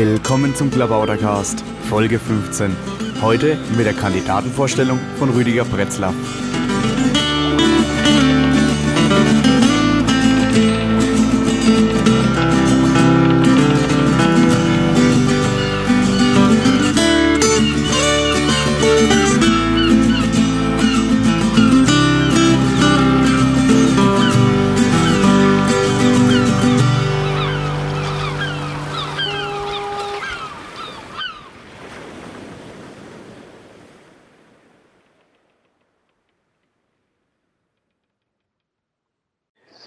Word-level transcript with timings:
Willkommen 0.00 0.54
zum 0.54 0.70
Klabautercast, 0.70 1.64
Folge 1.88 2.20
15. 2.20 2.70
Heute 3.20 3.58
mit 3.76 3.84
der 3.84 3.94
Kandidatenvorstellung 3.94 4.96
von 5.18 5.30
Rüdiger 5.30 5.64
Pretzler. 5.64 6.14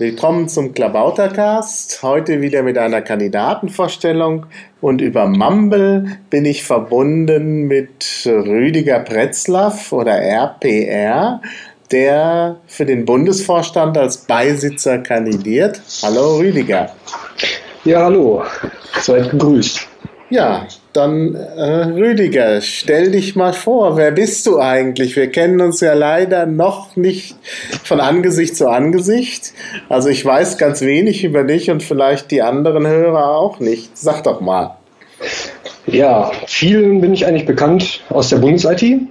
Willkommen 0.02 0.50
zum 0.50 0.74
Klabautercast. 0.74 2.02
Heute 2.02 2.42
wieder 2.42 2.64
mit 2.64 2.76
einer 2.76 3.04
Kandidatenvorstellung 3.04 4.48
und 4.82 5.00
über 5.00 5.28
Mumble 5.28 6.18
bin 6.32 6.44
ich 6.46 6.64
verbunden 6.64 7.68
mit 7.68 8.24
Rüdiger 8.26 9.02
Pretzlaff 9.02 9.92
oder 9.94 10.14
RPR, 10.14 11.40
der 11.92 12.56
für 12.66 12.88
den 12.88 13.06
Bundesvorstand 13.06 13.96
als 13.96 14.18
Beisitzer 14.18 14.98
kandidiert. 14.98 15.80
Hallo 16.02 16.38
Rüdiger. 16.38 16.92
Ja, 17.86 18.06
hallo. 18.06 18.42
Seid 19.02 19.30
gegrüßt. 19.30 19.91
Ja, 20.32 20.66
dann 20.94 21.36
äh, 21.36 21.84
Rüdiger, 21.88 22.62
stell 22.62 23.12
dich 23.12 23.36
mal 23.36 23.52
vor, 23.52 23.98
wer 23.98 24.12
bist 24.12 24.48
du 24.48 24.60
eigentlich? 24.60 25.18
Wir 25.18 25.30
kennen 25.30 25.60
uns 25.60 25.82
ja 25.82 25.94
leider 25.94 26.46
noch 26.46 26.96
nicht 26.96 27.36
von 27.84 28.00
Angesicht 28.00 28.56
zu 28.56 28.70
Angesicht. 28.70 29.52
Also 29.90 30.08
ich 30.08 30.24
weiß 30.24 30.58
ganz 30.58 30.80
wenig 30.80 31.26
über 31.26 31.44
dich 31.44 31.70
und 31.70 31.84
vielleicht 31.84 32.32
die 32.32 32.42
anderen 32.42 32.88
Hörer 32.88 33.36
auch 33.36 33.60
nicht. 33.60 33.98
Sag 33.98 34.24
doch 34.24 34.40
mal. 34.40 34.78
Ja, 35.86 36.32
vielen 36.48 37.02
bin 37.02 37.14
ich 37.14 37.26
eigentlich 37.26 37.46
bekannt 37.46 38.02
aus 38.08 38.30
der 38.30 38.38
Bundes-IT. 38.38 39.02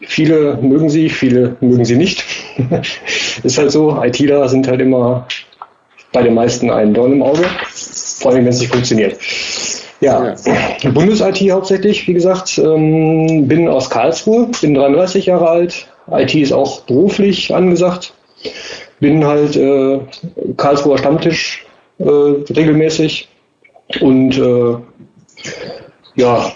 Viele 0.00 0.58
mögen 0.60 0.90
sie, 0.90 1.10
viele 1.10 1.56
mögen 1.60 1.84
sie 1.84 1.96
nicht. 1.96 2.24
Ist 3.44 3.56
halt 3.56 3.70
so, 3.70 4.02
ITler 4.02 4.48
sind 4.48 4.66
halt 4.66 4.80
immer 4.80 5.28
bei 6.12 6.22
den 6.22 6.34
meisten 6.34 6.70
ein 6.70 6.92
Dorn 6.92 7.12
im 7.12 7.22
Auge, 7.22 7.44
vor 7.72 8.32
allem 8.32 8.40
wenn 8.40 8.48
es 8.48 8.58
nicht 8.58 8.72
funktioniert. 8.72 9.16
Ja, 10.00 10.34
ja. 10.44 10.90
Bundes-IT 10.90 11.50
hauptsächlich, 11.50 12.06
wie 12.06 12.14
gesagt. 12.14 12.58
Ähm, 12.58 13.48
bin 13.48 13.68
aus 13.68 13.88
Karlsruhe, 13.88 14.48
bin 14.60 14.74
33 14.74 15.26
Jahre 15.26 15.48
alt. 15.48 15.86
IT 16.10 16.34
ist 16.34 16.52
auch 16.52 16.82
beruflich 16.82 17.54
angesagt. 17.54 18.12
Bin 19.00 19.24
halt 19.24 19.56
äh, 19.56 20.00
Karlsruher 20.56 20.98
Stammtisch 20.98 21.66
äh, 21.98 22.04
regelmäßig. 22.04 23.28
Und 24.00 24.36
äh, 24.36 24.76
ja, 26.16 26.52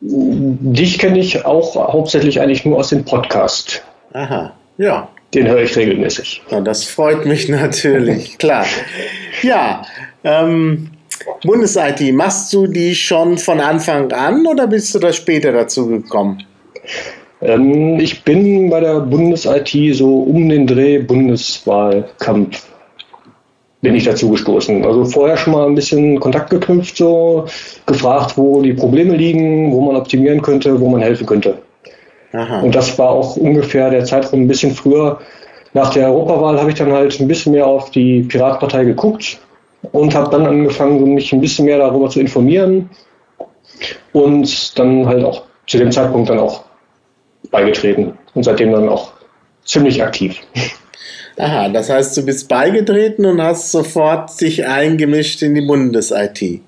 dich 0.00 0.98
kenne 0.98 1.18
ich 1.18 1.44
auch 1.44 1.76
hauptsächlich 1.76 2.40
eigentlich 2.40 2.64
nur 2.64 2.78
aus 2.78 2.88
dem 2.88 3.04
Podcast. 3.04 3.82
Aha, 4.12 4.52
ja. 4.78 5.08
Den 5.34 5.48
höre 5.48 5.62
ich 5.62 5.76
regelmäßig. 5.76 6.42
Ja, 6.50 6.60
das 6.60 6.84
freut 6.84 7.24
mich 7.24 7.48
natürlich, 7.48 8.36
klar. 8.36 8.66
Ja, 9.42 9.82
ähm, 10.24 10.90
Bundes-IT, 11.44 12.14
machst 12.14 12.52
du 12.52 12.66
die 12.66 12.94
schon 12.94 13.38
von 13.38 13.60
Anfang 13.60 14.10
an 14.12 14.46
oder 14.46 14.66
bist 14.66 14.94
du 14.94 14.98
da 14.98 15.12
später 15.12 15.52
dazu 15.52 15.86
gekommen? 15.86 16.42
Ähm, 17.40 17.98
ich 17.98 18.22
bin 18.24 18.70
bei 18.70 18.80
der 18.80 19.00
Bundes-IT 19.00 19.96
so 19.96 20.22
um 20.22 20.48
den 20.48 20.66
Dreh 20.66 20.98
Bundeswahlkampf 20.98 22.62
bin 23.82 23.96
ich 23.96 24.04
dazu 24.04 24.30
gestoßen. 24.30 24.84
Also 24.84 25.04
vorher 25.04 25.36
schon 25.36 25.52
mal 25.52 25.66
ein 25.66 25.74
bisschen 25.74 26.18
Kontakt 26.20 26.50
geknüpft, 26.50 26.96
so 26.96 27.46
gefragt, 27.84 28.38
wo 28.38 28.62
die 28.62 28.72
Probleme 28.72 29.16
liegen, 29.16 29.72
wo 29.72 29.80
man 29.80 29.96
optimieren 29.96 30.40
könnte, 30.40 30.80
wo 30.80 30.88
man 30.88 31.02
helfen 31.02 31.26
könnte. 31.26 31.58
Aha. 32.32 32.60
Und 32.60 32.74
das 32.74 32.96
war 32.98 33.10
auch 33.10 33.36
ungefähr 33.36 33.90
der 33.90 34.04
Zeitraum 34.04 34.42
ein 34.42 34.48
bisschen 34.48 34.72
früher. 34.72 35.18
Nach 35.74 35.92
der 35.92 36.08
Europawahl 36.08 36.58
habe 36.58 36.70
ich 36.70 36.76
dann 36.76 36.92
halt 36.92 37.18
ein 37.20 37.28
bisschen 37.28 37.52
mehr 37.52 37.66
auf 37.66 37.90
die 37.90 38.22
Piratpartei 38.22 38.84
geguckt, 38.84 39.38
und 39.90 40.14
habe 40.14 40.30
dann 40.30 40.46
angefangen, 40.46 41.14
mich 41.14 41.32
ein 41.32 41.40
bisschen 41.40 41.64
mehr 41.66 41.78
darüber 41.78 42.08
zu 42.08 42.20
informieren 42.20 42.90
und 44.12 44.78
dann 44.78 45.06
halt 45.06 45.24
auch 45.24 45.42
zu 45.66 45.78
dem 45.78 45.90
Zeitpunkt 45.90 46.30
dann 46.30 46.38
auch 46.38 46.64
beigetreten 47.50 48.16
und 48.34 48.44
seitdem 48.44 48.72
dann 48.72 48.88
auch 48.88 49.12
ziemlich 49.64 50.02
aktiv. 50.02 50.40
Aha, 51.38 51.68
das 51.70 51.88
heißt, 51.88 52.16
du 52.16 52.24
bist 52.24 52.48
beigetreten 52.48 53.24
und 53.24 53.40
hast 53.42 53.72
sofort 53.72 54.38
dich 54.40 54.66
eingemischt 54.66 55.42
in 55.42 55.54
die 55.54 55.62
Bundes-IT. 55.62 56.60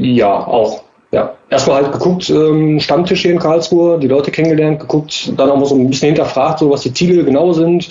Ja, 0.00 0.46
auch. 0.46 0.82
Ja. 1.12 1.36
Erstmal 1.50 1.84
halt 1.84 1.92
geguckt, 1.92 2.28
ähm, 2.30 2.80
Stammtisch 2.80 3.22
hier 3.22 3.32
in 3.32 3.38
Karlsruhe, 3.38 4.00
die 4.00 4.08
Leute 4.08 4.30
kennengelernt, 4.30 4.80
geguckt, 4.80 5.32
dann 5.36 5.50
auch 5.50 5.56
mal 5.56 5.66
so 5.66 5.76
ein 5.76 5.88
bisschen 5.88 6.08
hinterfragt, 6.08 6.58
so 6.58 6.70
was 6.70 6.80
die 6.80 6.92
Ziele 6.92 7.22
genau 7.22 7.52
sind 7.52 7.88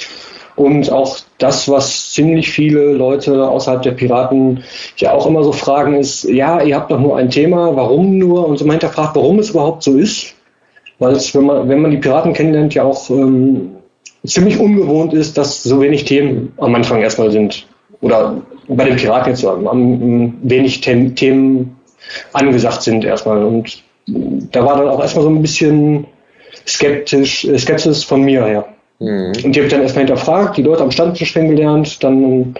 und 0.56 0.91
auch 0.91 1.18
das, 1.40 1.69
was 1.69 2.12
ziemlich 2.12 2.52
viele 2.52 2.94
Leute 2.94 3.47
außerhalb 3.47 3.81
der 3.81 3.91
Piraten 3.91 4.64
ja 4.97 5.12
auch 5.14 5.25
immer 5.25 5.44
so 5.44 5.52
fragen, 5.52 5.96
ist, 5.96 6.24
ja, 6.25 6.62
ihr 6.62 6.75
habt 6.75 6.91
doch 6.91 7.00
nur 7.00 7.18
ein 7.18 7.30
Thema, 7.30 7.75
warum 7.75 8.18
nur? 8.18 8.47
Und 8.47 8.58
so 8.58 8.66
man 8.66 8.74
hinterfragt, 8.74 9.16
warum 9.16 9.40
es 9.40 9.50
überhaupt 9.50 9.84
so 9.84 9.97
ist. 9.97 10.36
Weil 11.00 11.14
es, 11.14 11.34
wenn 11.34 11.46
man, 11.46 11.68
wenn 11.68 11.81
man 11.81 11.91
die 11.91 11.97
Piraten 11.97 12.34
kennenlernt, 12.34 12.75
ja 12.75 12.84
auch 12.84 13.09
ähm, 13.09 13.72
ziemlich 14.25 14.59
ungewohnt 14.59 15.14
ist, 15.14 15.38
dass 15.38 15.64
so 15.64 15.81
wenig 15.81 16.06
Themen 16.06 16.53
am 16.58 16.75
Anfang 16.75 17.02
erstmal 17.02 17.31
sind. 17.31 17.68
Oder 18.02 18.41
bei 18.68 18.85
den 18.85 18.96
Piraten 18.96 19.31
jetzt 19.31 19.41
so, 19.41 19.50
am, 19.50 20.38
wenig 20.44 20.81
Themen 20.81 21.75
angesagt 22.34 22.84
sind 22.84 23.03
erstmal. 23.03 23.44
Und 23.44 23.84
da 24.06 24.64
war 24.64 24.78
dann 24.78 24.88
auch 24.88 25.02
erstmal 25.02 25.24
so 25.24 25.30
ein 25.30 25.41
bisschen 25.41 26.06
skeptisch, 26.68 27.46
äh, 27.46 27.58
Skepsis 27.58 28.03
von 28.03 28.22
mir 28.22 28.46
her. 28.46 28.72
Mhm. 29.03 29.34
Und 29.44 29.53
die 29.53 29.59
habe 29.59 29.66
ich 29.66 29.69
dann 29.69 29.81
erstmal 29.81 30.06
hinterfragt, 30.06 30.56
die 30.56 30.64
Leute 30.64 30.81
am 30.81 30.91
Stammtisch 30.91 31.34
kennengelernt, 31.34 32.02
dann 32.03 32.56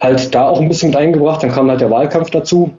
halt 0.00 0.34
da 0.34 0.48
auch 0.48 0.60
ein 0.60 0.68
bisschen 0.68 0.90
mit 0.90 0.98
eingebracht, 0.98 1.42
dann 1.42 1.52
kam 1.52 1.70
halt 1.70 1.80
der 1.80 1.90
Wahlkampf 1.90 2.30
dazu. 2.30 2.72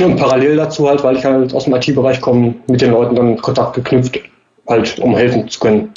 Und 0.00 0.16
parallel 0.16 0.56
dazu 0.56 0.88
halt, 0.88 1.04
weil 1.04 1.16
ich 1.16 1.24
halt 1.24 1.54
aus 1.54 1.64
dem 1.64 1.74
IT-Bereich 1.74 2.20
komme, 2.20 2.54
mit 2.68 2.80
den 2.80 2.90
Leuten 2.90 3.14
dann 3.14 3.36
Kontakt 3.36 3.74
geknüpft, 3.74 4.18
halt 4.66 4.98
um 4.98 5.14
helfen 5.14 5.46
zu 5.48 5.60
können. 5.60 5.92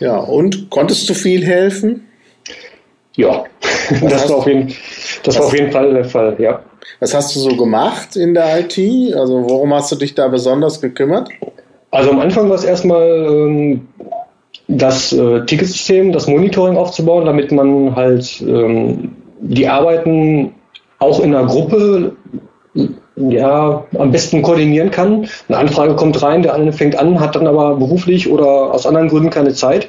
Ja, 0.00 0.16
und 0.16 0.70
konntest 0.70 1.08
du 1.08 1.14
viel 1.14 1.44
helfen? 1.44 2.08
Ja, 3.14 3.44
das, 4.00 4.28
war 4.30 4.38
auf, 4.38 4.46
jeden, 4.46 4.74
das 5.22 5.38
war 5.38 5.44
auf 5.44 5.54
jeden 5.54 5.70
Fall 5.70 5.92
der 5.92 6.06
Fall, 6.06 6.34
ja. 6.38 6.62
Was 6.98 7.14
hast 7.14 7.36
du 7.36 7.40
so 7.40 7.54
gemacht 7.56 8.16
in 8.16 8.32
der 8.32 8.60
IT? 8.60 8.78
Also 9.14 9.44
worum 9.48 9.74
hast 9.74 9.92
du 9.92 9.96
dich 9.96 10.14
da 10.14 10.28
besonders 10.28 10.80
gekümmert? 10.80 11.28
Also 11.92 12.10
am 12.10 12.20
Anfang 12.20 12.48
war 12.48 12.56
es 12.56 12.64
erstmal 12.64 13.06
ähm, 13.06 13.86
das 14.68 15.12
äh, 15.12 15.44
Ticketsystem, 15.44 16.12
das 16.12 16.26
Monitoring 16.26 16.76
aufzubauen, 16.76 17.26
damit 17.26 17.52
man 17.52 17.94
halt 17.94 18.42
ähm, 18.46 19.12
die 19.40 19.68
Arbeiten 19.68 20.54
auch 20.98 21.20
in 21.20 21.34
einer 21.34 21.46
Gruppe 21.46 22.12
ja, 23.16 23.84
am 23.98 24.10
besten 24.10 24.42
koordinieren 24.42 24.90
kann. 24.90 25.28
Eine 25.48 25.58
Anfrage 25.58 25.94
kommt 25.96 26.22
rein, 26.22 26.42
der 26.42 26.54
eine 26.54 26.72
fängt 26.72 26.98
an, 26.98 27.20
hat 27.20 27.36
dann 27.36 27.46
aber 27.46 27.76
beruflich 27.76 28.30
oder 28.30 28.72
aus 28.72 28.86
anderen 28.86 29.08
Gründen 29.08 29.30
keine 29.30 29.52
Zeit. 29.52 29.88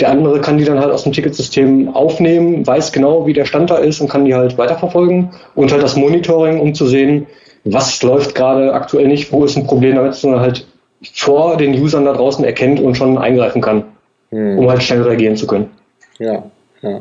Der 0.00 0.10
andere 0.10 0.40
kann 0.40 0.56
die 0.56 0.64
dann 0.64 0.80
halt 0.80 0.90
aus 0.90 1.02
dem 1.02 1.12
Ticketsystem 1.12 1.94
aufnehmen, 1.94 2.66
weiß 2.66 2.92
genau, 2.92 3.26
wie 3.26 3.34
der 3.34 3.44
Stand 3.44 3.70
da 3.70 3.76
ist 3.76 4.00
und 4.00 4.08
kann 4.08 4.24
die 4.24 4.34
halt 4.34 4.56
weiterverfolgen. 4.56 5.30
Und 5.54 5.72
halt 5.72 5.82
das 5.82 5.96
Monitoring, 5.96 6.60
um 6.60 6.74
zu 6.74 6.86
sehen, 6.86 7.26
was 7.64 8.02
läuft 8.02 8.34
gerade 8.34 8.72
aktuell 8.72 9.06
nicht, 9.06 9.32
wo 9.32 9.44
ist 9.44 9.56
ein 9.56 9.66
Problem, 9.66 9.96
damit 9.96 10.22
man 10.24 10.40
halt 10.40 10.66
vor 11.12 11.56
den 11.56 11.74
Usern 11.74 12.06
da 12.06 12.14
draußen 12.14 12.44
erkennt 12.44 12.80
und 12.80 12.96
schon 12.96 13.18
eingreifen 13.18 13.60
kann 13.60 13.84
hm. 14.32 14.58
um 14.58 14.68
halt 14.68 14.82
schnell 14.82 15.02
reagieren 15.02 15.36
zu 15.36 15.46
können. 15.46 15.70
Ja, 16.18 16.42
ja. 16.80 17.00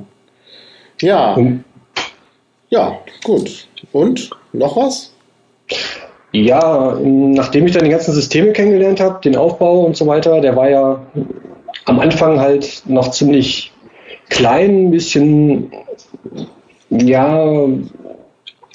Ja, 1.01 1.33
und, 1.33 1.63
ja, 2.69 2.99
gut. 3.23 3.67
Und 3.91 4.29
noch 4.53 4.77
was? 4.77 5.11
Ja, 6.31 6.97
nachdem 7.01 7.65
ich 7.65 7.73
dann 7.73 7.85
die 7.85 7.89
ganzen 7.89 8.13
Systeme 8.13 8.53
kennengelernt 8.53 8.99
habe, 8.99 9.19
den 9.23 9.35
Aufbau 9.35 9.81
und 9.81 9.97
so 9.97 10.05
weiter, 10.07 10.39
der 10.41 10.55
war 10.55 10.69
ja 10.69 11.01
am 11.85 11.99
Anfang 11.99 12.39
halt 12.39 12.83
noch 12.85 13.11
ziemlich 13.11 13.71
klein, 14.29 14.87
ein 14.87 14.91
bisschen, 14.91 15.71
ja, 16.89 17.65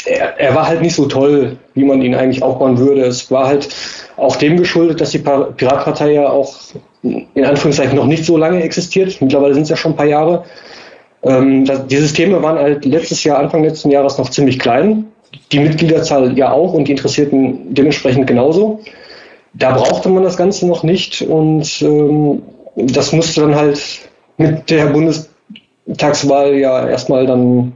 er, 0.05 0.38
er, 0.38 0.55
war 0.55 0.67
halt 0.67 0.82
nicht 0.82 0.94
so 0.94 1.06
toll, 1.06 1.56
wie 1.75 1.85
man 1.85 2.02
ihn 2.02 2.14
eigentlich 2.14 2.43
aufbauen 2.43 2.79
würde. 2.79 3.02
Es 3.02 3.31
war 3.31 3.47
halt 3.47 3.69
auch 4.17 4.37
dem 4.37 4.56
geschuldet, 4.56 5.00
dass 5.00 5.11
die 5.11 5.19
Piratpartei 5.19 6.12
ja 6.12 6.29
auch 6.29 6.55
in 7.35 7.44
Anführungszeichen 7.44 7.97
noch 7.97 8.06
nicht 8.06 8.25
so 8.25 8.37
lange 8.37 8.62
existiert. 8.62 9.20
Mittlerweile 9.20 9.55
sind 9.55 9.64
es 9.64 9.70
ja 9.70 9.76
schon 9.76 9.93
ein 9.93 9.97
paar 9.97 10.06
Jahre. 10.06 10.44
Ähm, 11.23 11.64
das, 11.64 11.87
die 11.87 11.97
Systeme 11.97 12.43
waren 12.43 12.58
halt 12.58 12.85
letztes 12.85 13.25
Jahr, 13.25 13.38
Anfang 13.38 13.64
letzten 13.64 13.91
Jahres 13.91 14.19
noch 14.19 14.31
ziemlich 14.31 14.58
klein 14.58 15.06
die 15.53 15.61
Mitgliederzahl 15.61 16.37
ja 16.37 16.53
auch 16.53 16.73
und 16.73 16.88
die 16.88 16.93
Interessierten 16.93 17.75
dementsprechend 17.75 18.26
genauso. 18.26 18.81
Da 19.55 19.73
brauchte 19.73 20.08
man 20.08 20.23
das 20.23 20.37
Ganze 20.37 20.67
noch 20.67 20.82
nicht 20.82 21.23
und 21.23 21.82
ähm, 21.82 22.43
das 22.76 23.12
musste 23.12 23.43
dann 23.43 23.55
halt 23.55 23.81
mit 24.37 24.69
der 24.70 24.87
Bundestagswahl 24.87 26.55
ja 26.56 26.88
erstmal 26.88 27.26
dann 27.26 27.73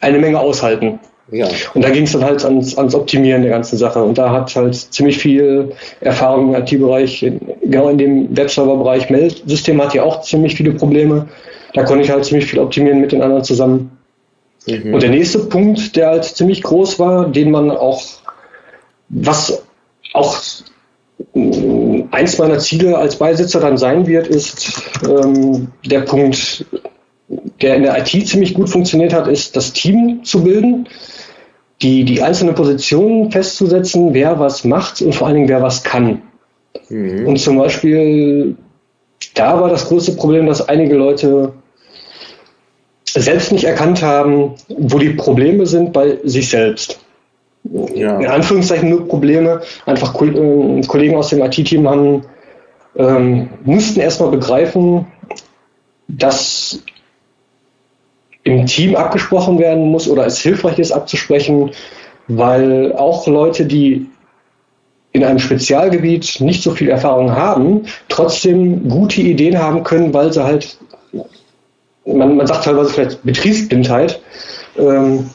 eine 0.00 0.18
Menge 0.18 0.40
aushalten. 0.40 1.00
Ja. 1.30 1.46
Und 1.74 1.84
da 1.84 1.90
ging 1.90 2.04
es 2.04 2.12
dann 2.12 2.24
halt 2.24 2.44
ans, 2.44 2.76
ans 2.78 2.94
Optimieren 2.94 3.42
der 3.42 3.50
ganzen 3.50 3.76
Sache. 3.76 4.02
Und 4.02 4.16
da 4.16 4.30
hat 4.30 4.54
halt 4.56 4.74
ziemlich 4.74 5.18
viel 5.18 5.72
Erfahrung 6.00 6.54
im 6.54 6.62
IT-Bereich, 6.62 7.30
genau 7.62 7.90
in 7.90 7.98
dem 7.98 8.36
Webserver-Bereich. 8.36 9.10
Mail-System 9.10 9.82
hat 9.82 9.94
ja 9.94 10.04
auch 10.04 10.22
ziemlich 10.22 10.54
viele 10.54 10.72
Probleme. 10.72 11.28
Da 11.74 11.84
konnte 11.84 12.02
ich 12.02 12.10
halt 12.10 12.24
ziemlich 12.24 12.46
viel 12.46 12.58
optimieren 12.58 13.00
mit 13.00 13.12
den 13.12 13.22
anderen 13.22 13.44
zusammen. 13.44 13.98
Mhm. 14.66 14.94
Und 14.94 15.02
der 15.02 15.10
nächste 15.10 15.40
Punkt, 15.40 15.96
der 15.96 16.08
halt 16.08 16.24
ziemlich 16.24 16.62
groß 16.62 16.98
war, 16.98 17.28
den 17.28 17.50
man 17.50 17.70
auch, 17.70 18.02
was 19.10 19.62
auch 20.14 20.38
äh, 21.34 22.04
eins 22.10 22.38
meiner 22.38 22.58
Ziele 22.58 22.96
als 22.96 23.16
Beisitzer 23.16 23.60
dann 23.60 23.76
sein 23.76 24.06
wird, 24.06 24.28
ist 24.28 24.80
ähm, 25.06 25.68
der 25.84 26.00
Punkt, 26.00 26.64
der 27.60 27.76
in 27.76 27.82
der 27.82 27.98
IT 27.98 28.28
ziemlich 28.28 28.54
gut 28.54 28.70
funktioniert 28.70 29.12
hat, 29.12 29.28
ist 29.28 29.56
das 29.56 29.72
Team 29.72 30.24
zu 30.24 30.42
bilden, 30.42 30.88
die, 31.82 32.04
die 32.04 32.22
einzelnen 32.22 32.54
Positionen 32.54 33.30
festzusetzen, 33.30 34.14
wer 34.14 34.38
was 34.38 34.64
macht 34.64 35.00
und 35.00 35.14
vor 35.14 35.26
allen 35.26 35.36
Dingen 35.36 35.48
wer 35.48 35.62
was 35.62 35.84
kann. 35.84 36.22
Mhm. 36.88 37.26
Und 37.26 37.38
zum 37.38 37.56
Beispiel, 37.58 38.56
da 39.34 39.60
war 39.60 39.68
das 39.68 39.88
größte 39.88 40.12
Problem, 40.12 40.46
dass 40.46 40.68
einige 40.68 40.96
Leute 40.96 41.52
selbst 43.04 43.52
nicht 43.52 43.64
erkannt 43.64 44.02
haben, 44.02 44.54
wo 44.68 44.98
die 44.98 45.10
Probleme 45.10 45.66
sind 45.66 45.92
bei 45.92 46.18
sich 46.24 46.50
selbst. 46.50 47.00
Ja. 47.94 48.18
In 48.18 48.26
Anführungszeichen 48.26 48.88
nur 48.88 49.08
Probleme. 49.08 49.62
Einfach 49.86 50.14
äh, 50.20 50.80
Kollegen 50.86 51.16
aus 51.16 51.30
dem 51.30 51.42
IT-Team 51.42 51.88
haben, 51.88 52.22
ähm, 52.96 53.48
mussten 53.64 54.00
erstmal 54.00 54.30
begreifen, 54.30 55.06
dass 56.08 56.82
im 58.48 58.66
Team 58.66 58.96
abgesprochen 58.96 59.58
werden 59.58 59.90
muss 59.90 60.08
oder 60.08 60.26
es 60.26 60.40
hilfreich 60.40 60.78
ist 60.78 60.92
abzusprechen, 60.92 61.70
weil 62.28 62.94
auch 62.94 63.26
Leute, 63.26 63.66
die 63.66 64.06
in 65.12 65.24
einem 65.24 65.38
Spezialgebiet 65.38 66.40
nicht 66.40 66.62
so 66.62 66.70
viel 66.70 66.88
Erfahrung 66.88 67.32
haben, 67.32 67.82
trotzdem 68.08 68.88
gute 68.88 69.20
Ideen 69.20 69.58
haben 69.58 69.82
können, 69.82 70.14
weil 70.14 70.32
sie 70.32 70.42
halt, 70.42 70.78
man, 72.06 72.36
man 72.36 72.46
sagt 72.46 72.64
teilweise 72.64 72.92
vielleicht 72.92 73.22
Betriebsblindheit, 73.22 74.20
ähm, 74.78 75.28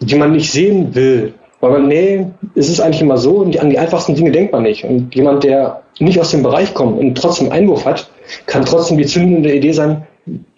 die 0.00 0.14
man 0.14 0.32
nicht 0.32 0.50
sehen 0.50 0.94
will. 0.94 1.34
Weil 1.60 1.72
man, 1.72 1.88
nee, 1.88 2.26
es 2.54 2.68
ist 2.68 2.80
eigentlich 2.80 3.02
immer 3.02 3.18
so, 3.18 3.42
an 3.42 3.70
die 3.70 3.78
einfachsten 3.78 4.14
Dinge 4.14 4.30
denkt 4.30 4.52
man 4.52 4.62
nicht. 4.62 4.84
Und 4.84 5.14
jemand, 5.14 5.44
der 5.44 5.82
nicht 5.98 6.18
aus 6.18 6.30
dem 6.30 6.42
Bereich 6.42 6.72
kommt 6.72 6.98
und 6.98 7.16
trotzdem 7.16 7.52
Einwurf 7.52 7.84
hat, 7.84 8.10
kann 8.46 8.64
trotzdem 8.64 8.96
die 8.96 9.06
zündende 9.06 9.54
Idee 9.54 9.72
sein, 9.72 10.06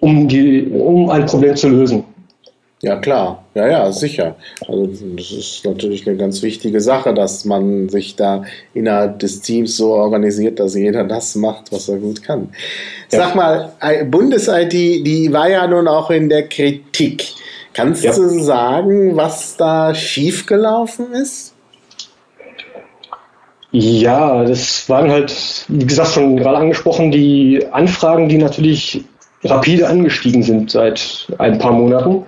um, 0.01 0.29
die, 0.29 0.67
um 0.67 1.11
ein 1.11 1.27
Problem 1.27 1.57
zu 1.57 1.69
lösen. 1.69 2.05
Ja, 2.83 2.97
klar. 2.97 3.45
Ja, 3.55 3.69
ja, 3.69 3.93
sicher. 3.93 4.35
Also, 4.67 4.87
das 5.17 5.31
ist 5.31 5.65
natürlich 5.65 6.05
eine 6.07 6.17
ganz 6.17 6.43
wichtige 6.43 6.81
Sache, 6.81 7.15
dass 7.15 7.45
man 7.45 7.89
sich 7.89 8.17
da 8.17 8.43
innerhalb 8.75 9.21
des 9.21 9.41
Teams 9.41 9.77
so 9.77 9.93
organisiert, 9.93 10.59
dass 10.59 10.75
jeder 10.75 11.05
das 11.05 11.37
macht, 11.37 11.71
was 11.71 11.89
er 11.89 11.99
gut 11.99 12.25
kann. 12.25 12.49
Ja. 13.13 13.19
Sag 13.19 13.37
mal, 13.37 13.73
Bundes-IT, 14.11 14.73
die 14.73 15.33
war 15.33 15.49
ja 15.49 15.65
nun 15.69 15.87
auch 15.87 16.11
in 16.11 16.29
der 16.29 16.49
Kritik. 16.49 17.35
Kannst 17.73 18.03
ja. 18.03 18.15
du 18.15 18.29
sagen, 18.41 19.17
was 19.17 19.57
da 19.57 19.95
schiefgelaufen 19.95 21.13
ist? 21.13 21.55
Ja, 23.71 24.45
das 24.45 24.89
waren 24.89 25.11
halt, 25.11 25.65
wie 25.69 25.87
gesagt, 25.87 26.11
schon 26.11 26.37
gerade 26.37 26.59
angesprochen, 26.59 27.11
die 27.13 27.65
Anfragen, 27.71 28.29
die 28.29 28.37
natürlich 28.37 29.05
rapide 29.45 29.89
angestiegen 29.89 30.43
sind 30.43 30.71
seit 30.71 31.27
ein 31.39 31.59
paar 31.59 31.73
Monaten. 31.73 32.25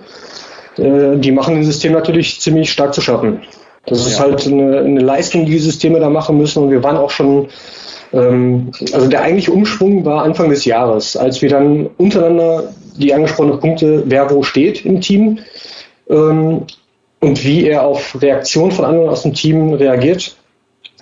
Äh, 0.77 1.17
die 1.17 1.31
machen 1.31 1.55
dem 1.55 1.63
System 1.63 1.93
natürlich 1.93 2.41
ziemlich 2.41 2.71
stark 2.71 2.93
zu 2.93 3.01
schaffen. 3.01 3.41
Das 3.85 4.01
ja. 4.01 4.07
ist 4.07 4.19
halt 4.19 4.47
eine, 4.47 4.79
eine, 4.79 4.99
Leistung, 4.99 5.45
die 5.45 5.53
die 5.53 5.59
Systeme 5.59 5.99
da 5.99 6.09
machen 6.09 6.37
müssen. 6.37 6.63
Und 6.63 6.71
wir 6.71 6.83
waren 6.83 6.97
auch 6.97 7.11
schon, 7.11 7.47
ähm, 8.13 8.71
also 8.93 9.07
der 9.07 9.21
eigentliche 9.21 9.51
Umschwung 9.51 10.03
war 10.05 10.23
Anfang 10.23 10.49
des 10.49 10.65
Jahres, 10.65 11.15
als 11.15 11.41
wir 11.41 11.49
dann 11.49 11.87
untereinander 11.97 12.73
die 12.97 13.13
angesprochenen 13.13 13.59
Punkte, 13.59 14.03
wer 14.05 14.29
wo 14.31 14.43
steht 14.43 14.85
im 14.85 15.01
Team 15.01 15.39
ähm, 16.09 16.63
und 17.19 17.43
wie 17.43 17.67
er 17.67 17.85
auf 17.85 18.17
Reaktionen 18.21 18.71
von 18.71 18.85
anderen 18.85 19.09
aus 19.09 19.23
dem 19.23 19.33
Team 19.33 19.73
reagiert, 19.73 20.35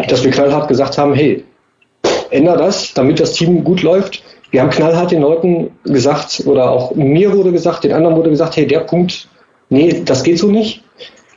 dass 0.07 0.23
wir 0.23 0.31
knallhart 0.31 0.67
gesagt 0.67 0.97
haben, 0.97 1.13
hey, 1.13 1.43
änder 2.31 2.57
das, 2.57 2.93
damit 2.93 3.19
das 3.19 3.33
Team 3.33 3.63
gut 3.63 3.83
läuft 3.83 4.23
wir 4.53 4.61
haben 4.61 4.69
knallhart 4.69 5.09
den 5.09 5.23
Leuten 5.23 5.71
gesagt, 5.83 6.43
oder 6.45 6.69
auch 6.69 6.93
mir 6.93 7.35
wurde 7.35 7.51
gesagt, 7.51 7.85
den 7.85 7.91
anderen 7.91 8.15
wurde 8.15 8.29
gesagt, 8.29 8.55
hey, 8.55 8.67
der 8.67 8.81
Punkt, 8.81 9.27
nee, 9.69 10.03
das 10.05 10.21
geht 10.21 10.37
so 10.37 10.51
nicht. 10.51 10.83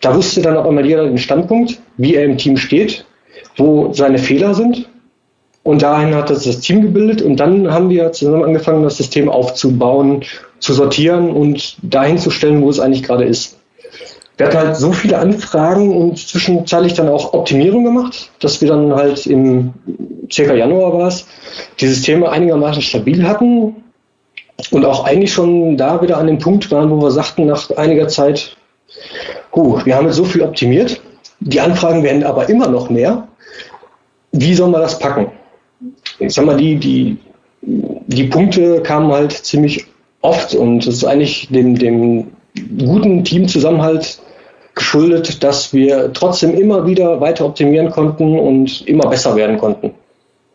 Da 0.03 0.15
wusste 0.15 0.43
dann 0.43 0.59
auch 0.59 0.67
immer 0.67 0.85
jeder 0.85 1.05
den 1.05 1.17
Standpunkt, 1.17 1.81
wie 1.97 2.15
er 2.15 2.27
im 2.27 2.37
Team 2.37 2.59
steht, 2.59 3.07
wo 3.57 3.91
seine 3.95 4.19
Fehler 4.19 4.53
sind. 4.53 4.91
Und 5.63 5.81
dahin 5.81 6.15
hat 6.15 6.29
das 6.29 6.45
das 6.45 6.61
Team 6.61 6.83
gebildet 6.83 7.23
und 7.23 7.41
dann 7.41 7.73
haben 7.73 7.89
wir 7.89 8.13
zusammen 8.13 8.45
angefangen, 8.45 8.83
das 8.83 8.99
System 8.99 9.31
aufzubauen, 9.31 10.23
zu 10.59 10.75
sortieren 10.75 11.31
und 11.31 11.79
dahin 11.81 12.19
zu 12.19 12.31
stellen, 12.31 12.61
wo 12.61 12.69
es 12.69 12.81
eigentlich 12.81 13.03
gerade 13.03 13.25
ist. 13.25 13.56
Wir 14.37 14.47
hatten 14.47 14.59
halt 14.59 14.77
so 14.77 14.93
viele 14.93 15.19
Anfragen 15.19 15.97
und 15.97 16.19
zwischenzeitlich 16.19 16.93
dann 16.93 17.09
auch 17.09 17.33
Optimierung 17.33 17.85
gemacht, 17.85 18.31
dass 18.41 18.61
wir 18.61 18.69
dann 18.69 18.94
halt 18.94 19.27
im 19.27 19.73
circa 20.31 20.55
Januar 20.55 20.93
war 20.93 21.09
es, 21.09 21.27
die 21.81 21.87
Systeme 21.87 22.29
einigermaßen 22.29 22.83
stabil 22.83 23.27
hatten 23.27 23.77
und 24.71 24.85
auch 24.85 25.05
eigentlich 25.05 25.33
schon 25.33 25.79
da 25.79 26.03
wieder 26.03 26.19
an 26.19 26.27
dem 26.27 26.38
Punkt 26.38 26.71
waren, 26.71 26.91
wo 26.91 27.00
wir 27.00 27.11
sagten 27.11 27.47
nach 27.47 27.71
einiger 27.77 28.09
Zeit, 28.09 28.56
huh, 29.55 29.81
wir 29.85 29.97
haben 29.97 30.06
jetzt 30.06 30.17
so 30.17 30.25
viel 30.25 30.43
optimiert, 30.43 31.00
die 31.41 31.61
Anfragen 31.61 32.03
werden 32.03 32.25
aber 32.25 32.49
immer 32.49 32.69
noch 32.69 32.91
mehr. 32.91 33.29
Wie 34.32 34.55
sollen 34.55 34.73
wir 34.73 34.81
das 34.81 34.99
packen? 34.99 35.31
Ich 36.19 36.35
sag 36.35 36.44
mal, 36.44 36.56
die, 36.56 36.77
die, 36.77 37.17
die 37.62 38.25
Punkte 38.25 38.82
kamen 38.82 39.11
halt 39.12 39.32
ziemlich 39.32 39.87
oft 40.21 40.55
und 40.55 40.87
es 40.87 40.97
ist 40.97 41.05
eigentlich 41.05 41.49
dem, 41.50 41.79
dem 41.79 42.32
guten 42.79 43.25
Teamzusammenhalt 43.25 44.20
geschuldet, 44.77 45.43
dass 45.43 45.73
wir 45.73 46.13
trotzdem 46.13 46.55
immer 46.55 46.87
wieder 46.87 47.21
weiter 47.21 47.47
optimieren 47.47 47.91
konnten 47.91 48.39
und 48.39 48.87
immer 48.87 49.09
besser 49.09 49.35
werden 49.35 49.59
konnten. 49.59 49.93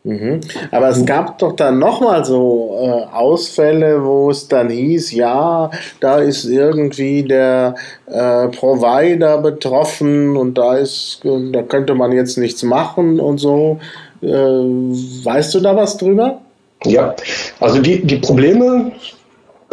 Mhm. 0.04 0.40
Aber 0.72 0.90
es 0.90 1.06
gab 1.06 1.38
doch 1.40 1.56
dann 1.56 1.78
nochmal 1.78 2.25
so 2.25 2.75
äh, 2.82 3.13
Ausfälle, 3.13 4.04
wo 4.04 4.32
es 4.32 4.48
dann 4.48 4.70
hieß, 4.70 5.12
ja, 5.12 5.70
da 6.00 6.18
ist 6.18 6.46
irgendwie 6.46 7.24
der 7.24 7.75
äh, 8.08 8.48
Provider 8.48 9.38
betroffen 9.40 10.38
und 10.38 10.58
da 10.58 10.78
ist, 10.78 11.22
da 11.24 11.62
könnte 11.63 11.94
man 11.94 12.13
jetzt 12.13 12.38
nichts 12.38 12.63
machen 12.63 13.20
und 13.20 13.38
so. 13.38 13.80
Äh, 14.24 14.28
weißt 14.28 15.54
du 15.54 15.60
da 15.60 15.75
was 15.75 15.98
drüber? 15.98 16.42
Ja, 16.86 17.16
also 17.60 17.80
die, 17.80 18.01
die 18.04 18.18
Probleme, 18.18 18.92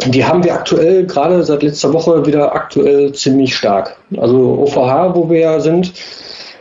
die 0.05 0.23
haben 0.23 0.43
wir 0.43 0.53
aktuell 0.53 1.05
gerade 1.05 1.43
seit 1.43 1.63
letzter 1.63 1.93
Woche 1.93 2.25
wieder 2.25 2.55
aktuell 2.55 3.11
ziemlich 3.13 3.55
stark. 3.55 3.97
Also 4.17 4.59
OVH, 4.61 5.15
wo 5.15 5.29
wir 5.29 5.39
ja 5.39 5.59
sind, 5.59 5.93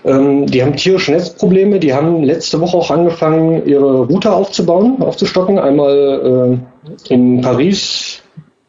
ähm, 0.05 0.47
die 0.47 0.63
haben 0.63 0.75
tierische 0.75 1.13
Netzprobleme. 1.13 1.79
Die 1.79 1.95
haben 1.95 2.23
letzte 2.23 2.61
Woche 2.61 2.77
auch 2.77 2.91
angefangen, 2.91 3.67
ihre 3.67 4.03
Router 4.03 4.35
aufzubauen, 4.35 5.03
aufzustocken. 5.03 5.59
Einmal 5.59 6.59
äh, 7.09 7.15
in 7.15 7.41
Paris 7.41 8.23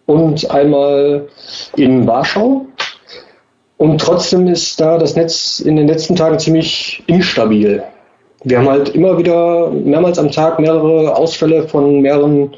und 0.06 0.50
einmal 0.52 1.28
in 1.76 2.08
Warschau. 2.08 2.66
Und 3.78 4.02
trotzdem 4.02 4.48
ist 4.48 4.80
da 4.82 4.98
das 4.98 5.16
Netz 5.16 5.60
in 5.62 5.78
den 5.78 5.88
letzten 5.88 6.16
Tagen 6.16 6.38
ziemlich 6.38 7.04
instabil. 7.08 7.84
Wir 8.44 8.60
haben 8.60 8.70
halt 8.70 8.90
immer 8.90 9.18
wieder 9.18 9.70
mehrmals 9.70 10.20
am 10.20 10.32
Tag 10.32 10.60
mehrere 10.60 11.16
Ausfälle 11.16 11.68
von 11.68 12.02
mehreren 12.02 12.52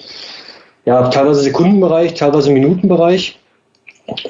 ja, 0.85 1.09
teilweise 1.09 1.41
Sekundenbereich, 1.41 2.13
teilweise 2.15 2.51
Minutenbereich. 2.51 3.39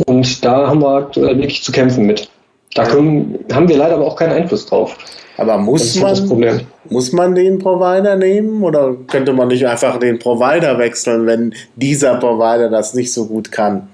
Und 0.05 0.43
da 0.43 0.67
haben 0.67 0.81
wir 0.81 0.89
aktuell 0.89 1.37
wirklich 1.37 1.63
zu 1.63 1.71
kämpfen 1.71 2.05
mit. 2.05 2.29
Da 2.75 2.85
können, 2.85 3.39
haben 3.51 3.67
wir 3.67 3.77
leider 3.77 3.95
aber 3.95 4.07
auch 4.07 4.15
keinen 4.15 4.33
Einfluss 4.33 4.65
drauf. 4.65 4.97
Aber 5.37 5.57
muss 5.57 5.95
man, 5.95 6.61
muss 6.89 7.11
man 7.13 7.35
den 7.35 7.57
Provider 7.57 8.15
nehmen 8.15 8.63
oder 8.63 8.95
könnte 9.07 9.33
man 9.33 9.47
nicht 9.47 9.65
einfach 9.65 9.97
den 9.97 10.19
Provider 10.19 10.77
wechseln, 10.77 11.25
wenn 11.25 11.53
dieser 11.75 12.15
Provider 12.15 12.69
das 12.69 12.93
nicht 12.93 13.11
so 13.11 13.25
gut 13.25 13.51
kann? 13.51 13.87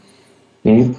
Hm. 0.64 0.96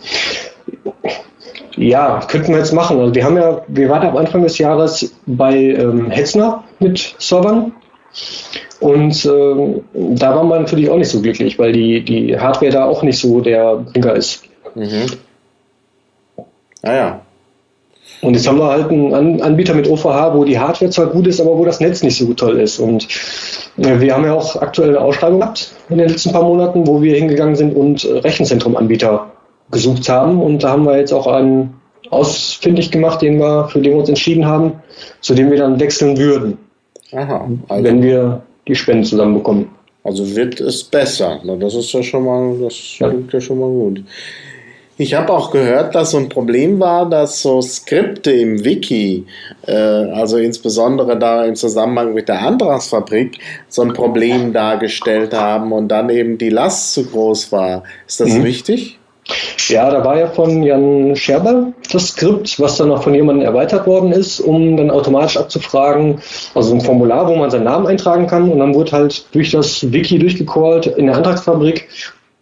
Ja, 1.77 2.21
könnten 2.29 2.53
wir 2.53 2.59
jetzt 2.59 2.73
machen. 2.73 2.99
Also 2.99 3.15
wir 3.15 3.25
haben 3.25 3.37
ja, 3.37 3.63
wir 3.69 3.89
waren 3.89 4.09
am 4.09 4.17
Anfang 4.17 4.43
des 4.43 4.59
Jahres 4.59 5.15
bei 5.27 5.55
ähm, 5.55 6.11
Hetzner 6.11 6.65
mit 6.79 7.15
Servern 7.19 7.73
und 8.81 9.25
äh, 9.25 9.83
da 10.15 10.37
waren 10.37 10.49
wir 10.49 10.61
natürlich 10.61 10.89
auch 10.89 10.97
nicht 10.97 11.11
so 11.11 11.21
glücklich, 11.21 11.59
weil 11.59 11.73
die, 11.73 12.05
die 12.05 12.39
Hardware 12.39 12.71
da 12.71 12.85
auch 12.85 13.03
nicht 13.03 13.19
so 13.19 13.41
der 13.41 13.77
Brinker 13.77 14.15
ist. 14.15 14.43
Mhm. 14.75 15.07
Ah 16.83 16.95
ja. 16.95 17.21
Und 18.21 18.35
jetzt 18.35 18.49
haben 18.49 18.59
wir 18.59 18.69
halt 18.69 18.91
einen 18.91 19.43
Anbieter 19.43 19.75
mit 19.75 19.89
OVH, 19.89 20.35
wo 20.35 20.45
die 20.45 20.59
Hardware 20.59 20.91
zwar 20.91 21.07
gut 21.07 21.27
ist, 21.27 21.41
aber 21.41 21.57
wo 21.57 21.65
das 21.65 21.81
Netz 21.81 22.03
nicht 22.03 22.19
so 22.19 22.33
toll 22.35 22.59
ist. 22.61 22.79
Und 22.79 23.07
äh, 23.79 24.01
wir 24.01 24.15
haben 24.15 24.25
ja 24.25 24.35
auch 24.35 24.57
aktuell 24.57 24.91
eine 24.91 25.01
Ausschreibung 25.01 25.41
gehabt 25.41 25.73
in 25.89 25.99
den 25.99 26.09
letzten 26.09 26.33
paar 26.33 26.43
Monaten, 26.43 26.87
wo 26.87 27.03
wir 27.03 27.17
hingegangen 27.17 27.57
sind 27.57 27.75
und 27.75 28.05
Rechenzentrumanbieter 28.05 29.31
gesucht 29.71 30.09
haben. 30.09 30.41
Und 30.41 30.63
da 30.63 30.71
haben 30.71 30.85
wir 30.85 30.99
jetzt 30.99 31.13
auch 31.13 31.27
einen 31.27 31.75
ausfindig 32.11 32.91
gemacht, 32.91 33.23
den 33.23 33.39
wir, 33.39 33.69
für 33.69 33.81
den 33.81 33.93
wir 33.93 34.01
uns 34.01 34.09
entschieden 34.09 34.47
haben, 34.47 34.75
zu 35.21 35.35
dem 35.35 35.51
wir 35.51 35.59
dann 35.59 35.79
wechseln 35.79 36.17
würden. 36.17 36.59
Aha, 37.13 37.49
also 37.69 37.85
wenn 37.85 38.03
wir 38.03 38.43
die 38.69 38.75
Spenden 38.75 39.05
zusammenbekommen. 39.05 39.69
Also 40.05 40.37
wird 40.37 40.61
es 40.61 40.85
besser. 40.85 41.41
Das 41.61 41.75
ist 41.75 41.93
ja 41.93 42.03
schon 42.03 42.25
mal, 42.25 42.57
das 42.61 42.99
ja. 42.99 43.09
klingt 43.09 43.33
ja 43.33 43.41
schon 43.41 43.59
mal 43.59 43.69
gut. 43.69 44.05
Ich 45.01 45.15
habe 45.15 45.33
auch 45.33 45.53
gehört, 45.53 45.95
dass 45.95 46.11
so 46.11 46.19
ein 46.19 46.29
Problem 46.29 46.81
war, 46.81 47.09
dass 47.09 47.41
so 47.41 47.63
Skripte 47.63 48.33
im 48.33 48.65
Wiki, 48.65 49.27
äh, 49.65 49.73
also 49.73 50.39
insbesondere 50.39 51.17
da 51.17 51.45
im 51.45 51.55
Zusammenhang 51.55 52.15
mit 52.15 52.29
der 52.29 52.43
Antragsfabrik, 52.43 53.39
so 53.69 53.83
ein 53.83 53.93
Problem 53.93 54.53
dargestellt 54.53 55.35
haben 55.35 55.71
und 55.71 55.87
dann 55.87 56.11
eben 56.11 56.37
die 56.37 56.49
Last 56.49 56.95
zu 56.95 57.05
groß 57.07 57.53
war. 57.53 57.85
Ist 58.09 58.19
das 58.19 58.31
mhm. 58.31 58.43
richtig? 58.43 58.98
Ja, 59.69 59.91
da 59.91 60.03
war 60.05 60.19
ja 60.19 60.27
von 60.29 60.63
Jan 60.63 61.15
Scherber 61.15 61.73
das 61.93 62.09
Skript, 62.09 62.59
was 62.59 62.79
dann 62.79 62.91
auch 62.91 63.03
von 63.03 63.15
jemandem 63.15 63.45
erweitert 63.45 63.87
worden 63.87 64.13
ist, 64.13 64.41
um 64.41 64.77
dann 64.77 64.91
automatisch 64.91 65.37
abzufragen, 65.37 66.21
also 66.55 66.75
ein 66.75 66.81
Formular, 66.81 67.29
wo 67.29 67.37
man 67.37 67.51
seinen 67.51 67.65
Namen 67.65 67.87
eintragen 67.87 68.27
kann 68.27 68.51
und 68.51 68.59
dann 68.59 68.75
wurde 68.75 68.93
halt 68.93 69.27
durch 69.35 69.51
das 69.51 69.93
Wiki 69.93 70.19
durchgecallt 70.19 70.87
in 70.87 71.07
der 71.07 71.17
Antragsfabrik, 71.17 71.89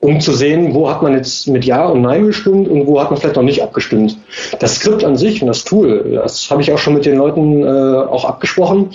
um 0.01 0.21
zu 0.21 0.33
sehen, 0.33 0.75
wo 0.75 0.89
hat 0.89 1.03
man 1.03 1.15
jetzt 1.15 1.49
mit 1.49 1.65
Ja 1.65 1.87
und 1.87 2.03
Nein 2.03 2.27
gestimmt 2.27 2.69
und 2.69 2.87
wo 2.87 3.01
hat 3.01 3.11
man 3.11 3.19
vielleicht 3.19 3.37
noch 3.37 3.43
nicht 3.43 3.63
abgestimmt. 3.63 4.17
Das 4.61 4.77
Skript 4.77 5.03
an 5.03 5.17
sich 5.17 5.43
und 5.43 5.49
das 5.49 5.65
Tool, 5.65 6.13
das 6.15 6.49
habe 6.51 6.63
ich 6.63 6.73
auch 6.73 6.79
schon 6.79 6.95
mit 6.95 7.07
den 7.07 7.17
Leuten 7.17 7.65
äh, 7.65 7.67
auch 7.67 8.25
abgesprochen, 8.25 8.91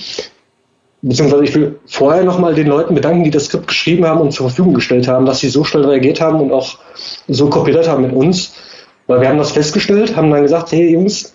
beziehungsweise 1.02 1.44
ich 1.44 1.56
will 1.56 1.80
vorher 1.86 2.24
nochmal 2.24 2.54
den 2.54 2.68
Leuten 2.68 2.96
bedanken, 2.96 3.24
die 3.24 3.32
das 3.32 3.46
Skript 3.46 3.68
geschrieben 3.68 4.06
haben 4.06 4.22
und 4.22 4.32
zur 4.32 4.48
Verfügung 4.48 4.74
gestellt 4.74 5.08
haben, 5.08 5.26
dass 5.26 5.40
sie 5.40 5.50
so 5.50 5.64
schnell 5.64 5.86
reagiert 5.86 6.22
haben 6.22 6.40
und 6.40 6.52
auch 6.52 6.78
so 7.28 7.50
kooperiert 7.50 7.88
haben 7.88 8.04
mit 8.04 8.14
uns. 8.14 8.54
Weil 9.08 9.22
wir 9.22 9.30
haben 9.30 9.40
das 9.40 9.52
festgestellt, 9.52 10.16
haben 10.16 10.32
dann 10.32 10.44
gesagt, 10.44 10.72
hey 10.72 10.92
Jungs, 10.92 11.34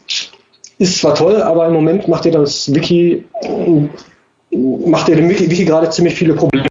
ist 0.79 0.99
zwar 0.99 1.15
toll, 1.15 1.43
aber 1.43 1.67
im 1.67 1.75
Moment 1.75 2.07
macht 2.07 2.27
ihr 2.27 2.33
das 2.33 2.73
Wiki, 2.75 3.25
macht 4.51 5.09
ihr 5.09 5.17
dem 5.17 5.29
Wiki, 5.29 5.51
Wiki 5.51 5.65
gerade 5.65 5.91
ziemlich 5.91 6.15
viele 6.15 6.35
Probleme. 6.35 6.67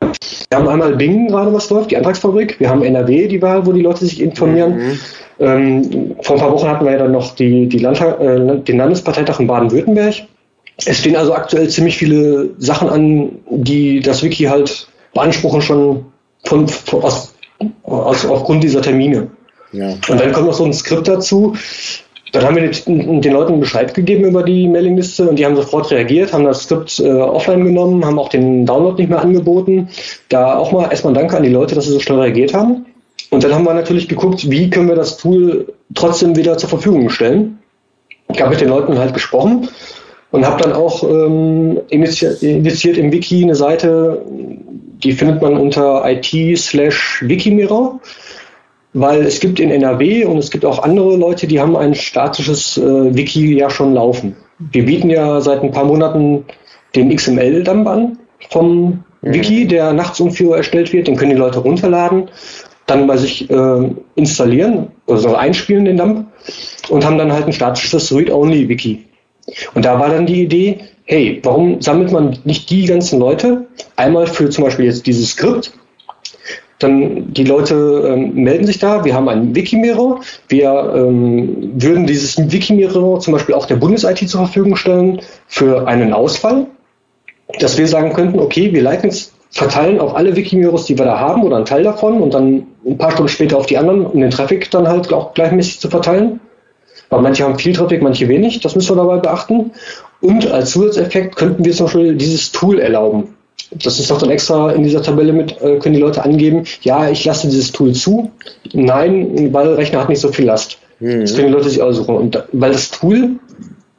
Wir 0.50 0.58
haben 0.58 0.68
einmal 0.68 0.96
Bing 0.96 1.28
gerade, 1.28 1.52
was 1.54 1.70
läuft, 1.70 1.92
die 1.92 1.98
Antragsfabrik. 1.98 2.60
Wir 2.60 2.70
haben 2.70 2.84
NRW, 2.84 3.28
die 3.28 3.42
Wahl, 3.42 3.66
wo 3.66 3.72
die 3.72 3.82
Leute 3.82 4.06
sich 4.06 4.22
informieren. 4.22 4.78
Mhm. 4.78 5.00
Ähm, 5.38 6.16
vor 6.22 6.38
ein 6.38 6.42
paar 6.42 6.52
Wochen 6.52 6.68
hatten 6.68 6.86
wir 6.86 6.94
ja 6.94 7.00
dann 7.00 7.12
noch 7.12 7.36
die, 7.36 7.68
die 7.68 7.80
Landtag, 7.80 8.22
äh, 8.22 8.58
den 8.60 8.78
Landesparteitag 8.78 9.40
in 9.40 9.48
Baden-Württemberg. 9.48 10.14
Es 10.86 11.00
stehen 11.00 11.16
also 11.16 11.34
aktuell 11.34 11.70
ziemlich 11.70 11.98
viele 11.98 12.50
Sachen 12.58 12.90
an, 12.90 13.32
die 13.50 14.02
das 14.02 14.24
Wiki 14.24 14.44
halt 14.44 14.88
beanspruchen 15.14 15.62
schon 15.62 16.06
von, 16.44 16.68
von 16.68 17.04
aus, 17.04 17.34
aus, 17.84 18.26
aufgrund 18.26 18.64
dieser 18.64 18.82
Termine. 18.82 19.30
Ja. 19.72 19.90
Und 20.10 20.20
dann 20.20 20.32
kommt 20.34 20.48
noch 20.48 20.54
so 20.54 20.66
ein 20.66 20.74
Skript 20.74 21.08
dazu. 21.08 21.56
Dann 22.32 22.44
haben 22.44 22.58
wir 22.58 22.70
den, 22.70 23.22
den 23.22 23.34
Leuten 23.34 23.60
Bescheid 23.62 23.94
gegeben 23.94 24.26
über 24.26 24.44
die 24.44 24.68
Mailingliste 24.68 25.30
und 25.30 25.38
die 25.40 25.46
haben 25.46 25.56
sofort 25.56 25.90
reagiert, 25.92 26.34
haben 26.34 26.44
das 26.44 26.64
Skript 26.64 27.00
äh, 27.00 27.10
offline 27.10 27.64
genommen, 27.64 28.04
haben 28.04 28.20
auch 28.20 28.28
den 28.28 28.66
Download 28.66 29.02
nicht 29.02 29.10
mehr 29.10 29.22
angeboten. 29.22 29.88
Da 30.28 30.58
auch 30.58 30.74
mal 30.74 30.90
erstmal 30.90 31.14
Danke 31.14 31.38
an 31.38 31.44
die 31.44 31.50
Leute, 31.50 31.76
dass 31.76 31.86
sie 31.86 31.92
so 31.92 32.00
schnell 32.00 32.20
reagiert 32.20 32.54
haben. 32.54 32.86
Und 33.30 33.44
dann 33.44 33.54
haben 33.54 33.64
wir 33.64 33.74
natürlich 33.74 34.10
geguckt, 34.10 34.50
wie 34.50 34.70
können 34.70 34.90
wir 34.90 34.96
das 34.96 35.18
Tool 35.18 35.74
trotzdem 35.94 36.36
wieder 36.36 36.58
zur 36.58 36.70
Verfügung 36.70 37.10
stellen. 37.10 37.60
Ich 38.34 38.42
habe 38.42 38.50
mit 38.52 38.60
den 38.60 38.70
Leuten 38.70 38.98
halt 38.98 39.14
gesprochen 39.14 39.70
und 40.32 40.46
habe 40.46 40.62
dann 40.62 40.74
auch 40.74 41.04
ähm, 41.04 41.80
initiiert 41.90 42.98
im 42.98 43.12
Wiki 43.12 43.44
eine 43.44 43.56
Seite, 43.56 44.22
die 45.04 45.12
findet 45.12 45.42
man 45.42 45.58
unter 45.58 46.04
it 46.10 46.58
slash 46.58 47.24
Wikimirror, 47.26 48.00
weil 48.94 49.22
es 49.24 49.40
gibt 49.40 49.60
in 49.60 49.72
NRW 49.72 50.26
und 50.26 50.38
es 50.38 50.52
gibt 50.52 50.66
auch 50.66 50.84
andere 50.84 51.16
Leute, 51.18 51.48
die 51.48 51.60
haben 51.60 51.76
ein 51.76 51.96
statisches 51.96 52.78
äh, 52.78 53.16
Wiki 53.16 53.58
ja 53.58 53.70
schon 53.70 53.94
laufen. 53.94 54.36
Wir 54.58 54.86
bieten 54.86 55.10
ja 55.10 55.42
seit 55.42 55.62
ein 55.64 55.72
paar 55.72 55.86
Monaten 55.86 56.46
den 56.96 57.14
XML-Dump 57.14 57.88
an 57.88 58.20
vom 58.50 59.04
mhm. 59.22 59.34
Wiki, 59.34 59.68
der 59.68 59.94
nachts 59.94 60.20
um 60.20 60.32
4 60.32 60.48
Uhr 60.48 60.58
erstellt 60.58 60.94
wird. 60.94 61.08
Den 61.08 61.18
können 61.18 61.32
die 61.32 61.38
Leute 61.38 61.60
runterladen, 61.60 62.30
dann 62.86 63.08
bei 63.08 63.18
sich 63.18 63.50
äh, 63.50 63.90
installieren, 64.16 64.88
also 65.08 65.36
einspielen 65.36 65.86
den 65.86 65.98
Dump 65.98 66.28
und 66.90 67.06
haben 67.06 67.18
dann 67.18 67.34
halt 67.34 67.48
ein 67.48 67.54
statisches 67.54 68.16
Read-Only-Wiki. 68.16 69.04
Und 69.74 69.86
da 69.86 70.00
war 70.00 70.10
dann 70.10 70.26
die 70.26 70.44
Idee, 70.44 70.80
hey, 71.06 71.40
warum 71.44 71.82
sammelt 71.82 72.12
man 72.12 72.38
nicht 72.44 72.70
die 72.70 72.86
ganzen 72.86 73.20
Leute 73.20 73.68
einmal 73.96 74.28
für 74.28 74.50
zum 74.50 74.64
Beispiel 74.64 74.86
jetzt 74.86 75.06
dieses 75.06 75.32
Skript? 75.32 75.72
Dann 76.80 77.34
die 77.34 77.46
Leute 77.46 77.76
ähm, 78.06 78.34
melden 78.34 78.66
sich 78.66 78.80
da, 78.80 79.06
wir 79.06 79.14
haben 79.14 79.30
einen 79.30 79.56
Wikimirror, 79.56 80.20
wir 80.50 80.94
ähm, 80.96 81.72
würden 81.76 82.06
dieses 82.06 82.38
Wikimirror 82.52 83.22
zum 83.22 83.34
Beispiel 83.34 83.56
auch 83.56 83.66
der 83.66 83.78
Bundes-IT 83.78 84.28
zur 84.28 84.42
Verfügung 84.42 84.76
stellen 84.76 85.22
für 85.48 85.88
einen 85.88 86.12
Ausfall, 86.12 86.68
dass 87.60 87.78
wir 87.78 87.88
sagen 87.88 88.12
könnten, 88.12 88.40
okay, 88.40 88.74
wir 88.74 88.82
leiten 88.82 89.10
es 89.10 89.32
verteilen 89.52 90.02
auf 90.02 90.16
alle 90.16 90.36
Wikimirrors, 90.36 90.86
die 90.86 90.98
wir 90.98 91.06
da 91.06 91.18
haben 91.18 91.44
oder 91.44 91.56
einen 91.56 91.66
Teil 91.66 91.84
davon 91.84 92.22
und 92.22 92.34
dann 92.34 92.68
ein 92.86 92.98
paar 92.98 93.12
Stunden 93.12 93.30
später 93.30 93.58
auf 93.58 93.68
die 93.68 93.78
anderen, 93.78 94.06
um 94.06 94.20
den 94.20 94.32
Traffic 94.32 94.70
dann 94.70 94.86
halt 94.86 95.14
auch 95.14 95.34
gleichmäßig 95.34 95.80
zu 95.80 95.90
verteilen. 95.90 96.42
Weil 97.16 97.22
manche 97.22 97.46
haben 97.46 97.58
viel 97.58 97.72
Traffic, 97.72 98.02
manche 98.02 98.28
wenig. 98.28 98.60
Das 98.60 98.76
müssen 98.76 98.94
wir 98.94 99.02
dabei 99.02 99.20
beachten. 99.20 99.72
Und 100.20 100.52
als 100.52 100.72
Zusatzeffekt 100.72 101.38
könnten 101.38 101.64
wir 101.64 101.72
zum 101.72 101.86
Beispiel 101.86 102.16
dieses 102.16 102.52
Tool 102.52 102.80
erlauben. 102.80 103.36
Das 103.72 104.00
ist 104.00 104.12
doch 104.12 104.20
dann 104.20 104.32
extra 104.32 104.74
in 104.74 104.84
dieser 104.84 105.02
Tabelle 105.02 105.32
mit, 105.32 105.62
äh, 105.62 105.80
können 105.80 105.96
die 105.96 106.02
Leute 106.02 106.26
angeben, 106.26 106.66
ja, 106.82 107.10
ich 107.10 107.24
lasse 107.24 107.48
dieses 107.48 107.72
Tool 107.72 107.94
zu. 107.94 108.32
Nein, 108.74 109.54
weil 109.54 109.68
der 109.68 109.78
Rechner 109.78 110.02
hat 110.02 110.10
nicht 110.10 110.20
so 110.20 110.28
viel 110.28 110.44
Last. 110.44 110.78
Mhm. 111.00 111.22
Das 111.22 111.36
können 111.36 111.48
die 111.48 111.54
Leute 111.54 111.70
sich 111.70 111.82
aussuchen. 111.82 112.16
Und 112.16 112.44
weil 112.52 112.74
das 112.74 112.92
Tool 112.92 113.40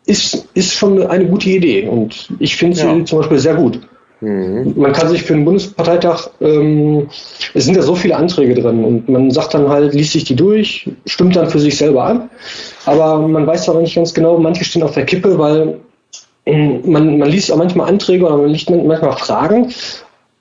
ist, 0.05 0.47
ist 0.53 0.75
schon 0.75 1.03
eine 1.07 1.25
gute 1.25 1.49
Idee. 1.49 1.89
Und 1.89 2.29
ich 2.39 2.55
finde 2.57 2.77
sie 2.77 2.87
ja. 2.87 3.05
zum 3.07 3.21
Beispiel 3.21 3.39
sehr 3.39 3.55
gut. 3.55 3.81
Mhm. 4.21 4.75
Man 4.77 4.93
kann 4.93 5.09
sich 5.09 5.23
für 5.23 5.35
einen 5.35 5.45
Bundesparteitag, 5.45 6.31
ähm, 6.41 7.09
es 7.53 7.67
sind 7.67 7.77
ja 7.77 7.83
so 7.83 7.95
viele 7.95 8.17
Anträge 8.17 8.55
drin 8.55 8.83
und 8.83 9.09
man 9.09 9.31
sagt 9.31 9.53
dann 9.53 9.69
halt, 9.69 9.93
liest 9.93 10.13
sich 10.13 10.25
die 10.25 10.37
durch, 10.37 10.89
stimmt 11.05 11.37
dann 11.37 11.51
für 11.51 11.59
sich 11.59 11.77
selber 11.77 12.05
an, 12.05 12.31
aber 12.87 13.19
man 13.29 13.47
weiß 13.47 13.69
aber 13.69 13.81
nicht 13.81 13.95
ganz 13.95 14.15
genau, 14.15 14.39
manche 14.39 14.65
stehen 14.65 14.83
auf 14.83 14.95
der 14.95 15.05
Kippe, 15.05 15.39
weil 15.39 15.77
ähm, 16.47 16.81
man, 16.87 17.19
man 17.19 17.29
liest 17.29 17.53
auch 17.53 17.59
manchmal 17.59 17.89
Anträge 17.89 18.25
oder 18.25 18.39
man 18.39 18.51
liest 18.51 18.71
manchmal 18.71 19.13
Fragen, 19.19 19.73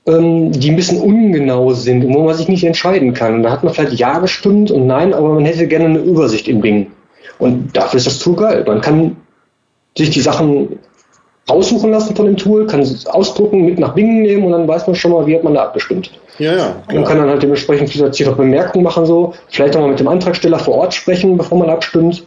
ähm, 0.06 0.52
die 0.52 0.70
ein 0.70 0.76
bisschen 0.76 1.02
ungenau 1.02 1.74
sind 1.74 2.06
und 2.06 2.14
wo 2.14 2.24
man 2.24 2.36
sich 2.36 2.48
nicht 2.48 2.64
entscheiden 2.64 3.14
kann. 3.14 3.44
Da 3.44 3.52
hat 3.52 3.64
man 3.64 3.74
vielleicht 3.74 4.00
Ja 4.00 4.20
gestimmt 4.20 4.72
und 4.72 4.88
Nein, 4.88 5.14
aber 5.14 5.34
man 5.34 5.46
hätte 5.46 5.68
gerne 5.68 5.86
eine 5.86 6.00
Übersicht 6.00 6.48
im 6.48 6.62
Bing. 6.62 6.92
Und 7.40 7.76
dafür 7.76 7.98
ist 7.98 8.08
das 8.08 8.20
Tool 8.20 8.36
geil. 8.36 8.64
Man 8.68 8.82
kann 8.82 9.18
sich 9.98 10.12
die 10.12 10.22
Sachen 10.22 10.80
raussuchen 11.50 11.92
lassen 11.92 12.16
von 12.16 12.26
dem 12.26 12.38
Tool, 12.38 12.66
kann 12.66 12.80
es 12.82 13.06
ausdrucken, 13.06 13.66
mit 13.66 13.80
nach 13.80 13.94
Bingen 13.94 14.24
nehmen 14.24 14.46
und 14.46 14.52
dann 14.52 14.68
weiß 14.68 14.88
man 14.88 14.96
schon 14.96 15.12
mal, 15.12 15.26
wie 15.26 15.36
hat 15.36 15.44
man 15.44 15.54
da 15.54 15.64
abgestimmt. 15.64 16.12
Ja, 16.40 16.56
ja. 16.56 16.76
Man 16.94 17.06
kann 17.06 17.18
dann 17.18 17.30
halt 17.30 17.44
dementsprechend 17.44 17.90
vielleicht 17.90 18.28
auch 18.28 18.36
Bemerkungen 18.36 18.84
machen, 18.84 19.06
so, 19.06 19.34
vielleicht 19.50 19.76
auch 19.76 19.82
mal 19.82 19.90
mit 19.90 20.00
dem 20.00 20.08
Antragsteller 20.08 20.60
vor 20.60 20.76
Ort 20.76 20.94
sprechen, 20.94 21.38
bevor 21.38 21.58
man 21.58 21.70
abstimmt. 21.70 22.26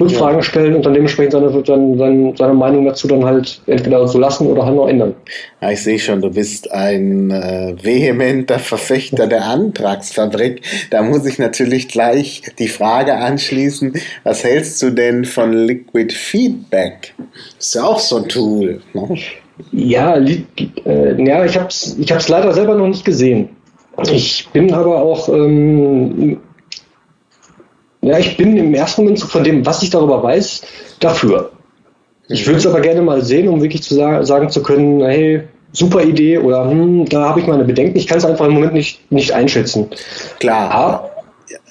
Rückfragen 0.00 0.38
ja. 0.38 0.42
stellen 0.42 0.74
und 0.74 0.86
dann 0.86 0.94
dementsprechend 0.94 1.32
seine, 1.32 1.50
seine, 1.64 2.34
seine, 2.36 2.54
Meinung 2.54 2.86
dazu 2.86 3.06
dann 3.06 3.24
halt 3.24 3.60
entweder 3.66 4.08
so 4.08 4.18
lassen 4.18 4.46
oder 4.46 4.64
halt 4.64 4.76
noch 4.76 4.88
ändern. 4.88 5.14
Ja, 5.60 5.70
ich 5.70 5.82
sehe 5.82 5.98
schon, 5.98 6.22
du 6.22 6.30
bist 6.30 6.72
ein 6.72 7.30
äh, 7.30 7.74
vehementer 7.80 8.58
Verfechter 8.58 9.26
der 9.26 9.44
Antragsfabrik. 9.44 10.62
Da 10.90 11.02
muss 11.02 11.26
ich 11.26 11.38
natürlich 11.38 11.88
gleich 11.88 12.42
die 12.58 12.68
Frage 12.68 13.16
anschließen, 13.16 13.92
was 14.24 14.44
hältst 14.44 14.80
du 14.82 14.90
denn 14.90 15.26
von 15.26 15.52
Liquid 15.52 16.14
Feedback? 16.14 17.14
Ist 17.58 17.74
ja 17.74 17.84
auch 17.84 18.00
so 18.00 18.16
ein 18.16 18.28
Tool. 18.28 18.80
Ne? 18.94 19.18
Ja, 19.72 20.16
äh, 20.16 21.22
ja, 21.22 21.44
ich 21.44 21.56
habe 21.56 21.68
es 21.68 21.96
ich 21.98 22.10
hab's 22.10 22.28
leider 22.28 22.52
selber 22.54 22.74
noch 22.74 22.88
nicht 22.88 23.04
gesehen. 23.04 23.50
Ich 24.10 24.48
bin 24.52 24.72
aber 24.72 25.02
auch 25.02 25.28
ähm, 25.28 26.40
ja, 28.02 28.18
ich 28.18 28.36
bin 28.36 28.56
im 28.56 28.74
ersten 28.74 29.02
Moment 29.02 29.20
von 29.20 29.44
dem, 29.44 29.64
was 29.64 29.82
ich 29.82 29.90
darüber 29.90 30.22
weiß, 30.22 30.62
dafür. 31.00 31.52
Ich 32.28 32.46
würde 32.46 32.58
es 32.58 32.66
aber 32.66 32.80
gerne 32.80 33.02
mal 33.02 33.22
sehen, 33.22 33.48
um 33.48 33.62
wirklich 33.62 33.82
zu 33.82 33.94
sagen, 33.94 34.24
sagen 34.24 34.50
zu 34.50 34.62
können, 34.62 35.02
hey, 35.02 35.42
super 35.72 36.02
Idee 36.02 36.38
oder 36.38 36.68
hm, 36.68 37.06
da 37.08 37.28
habe 37.28 37.40
ich 37.40 37.46
meine 37.46 37.64
Bedenken. 37.64 37.96
Ich 37.96 38.06
kann 38.06 38.18
es 38.18 38.24
einfach 38.24 38.46
im 38.46 38.54
Moment 38.54 38.74
nicht, 38.74 39.10
nicht 39.12 39.32
einschätzen. 39.32 39.88
Klar. 40.40 40.70
Aber, 40.70 41.10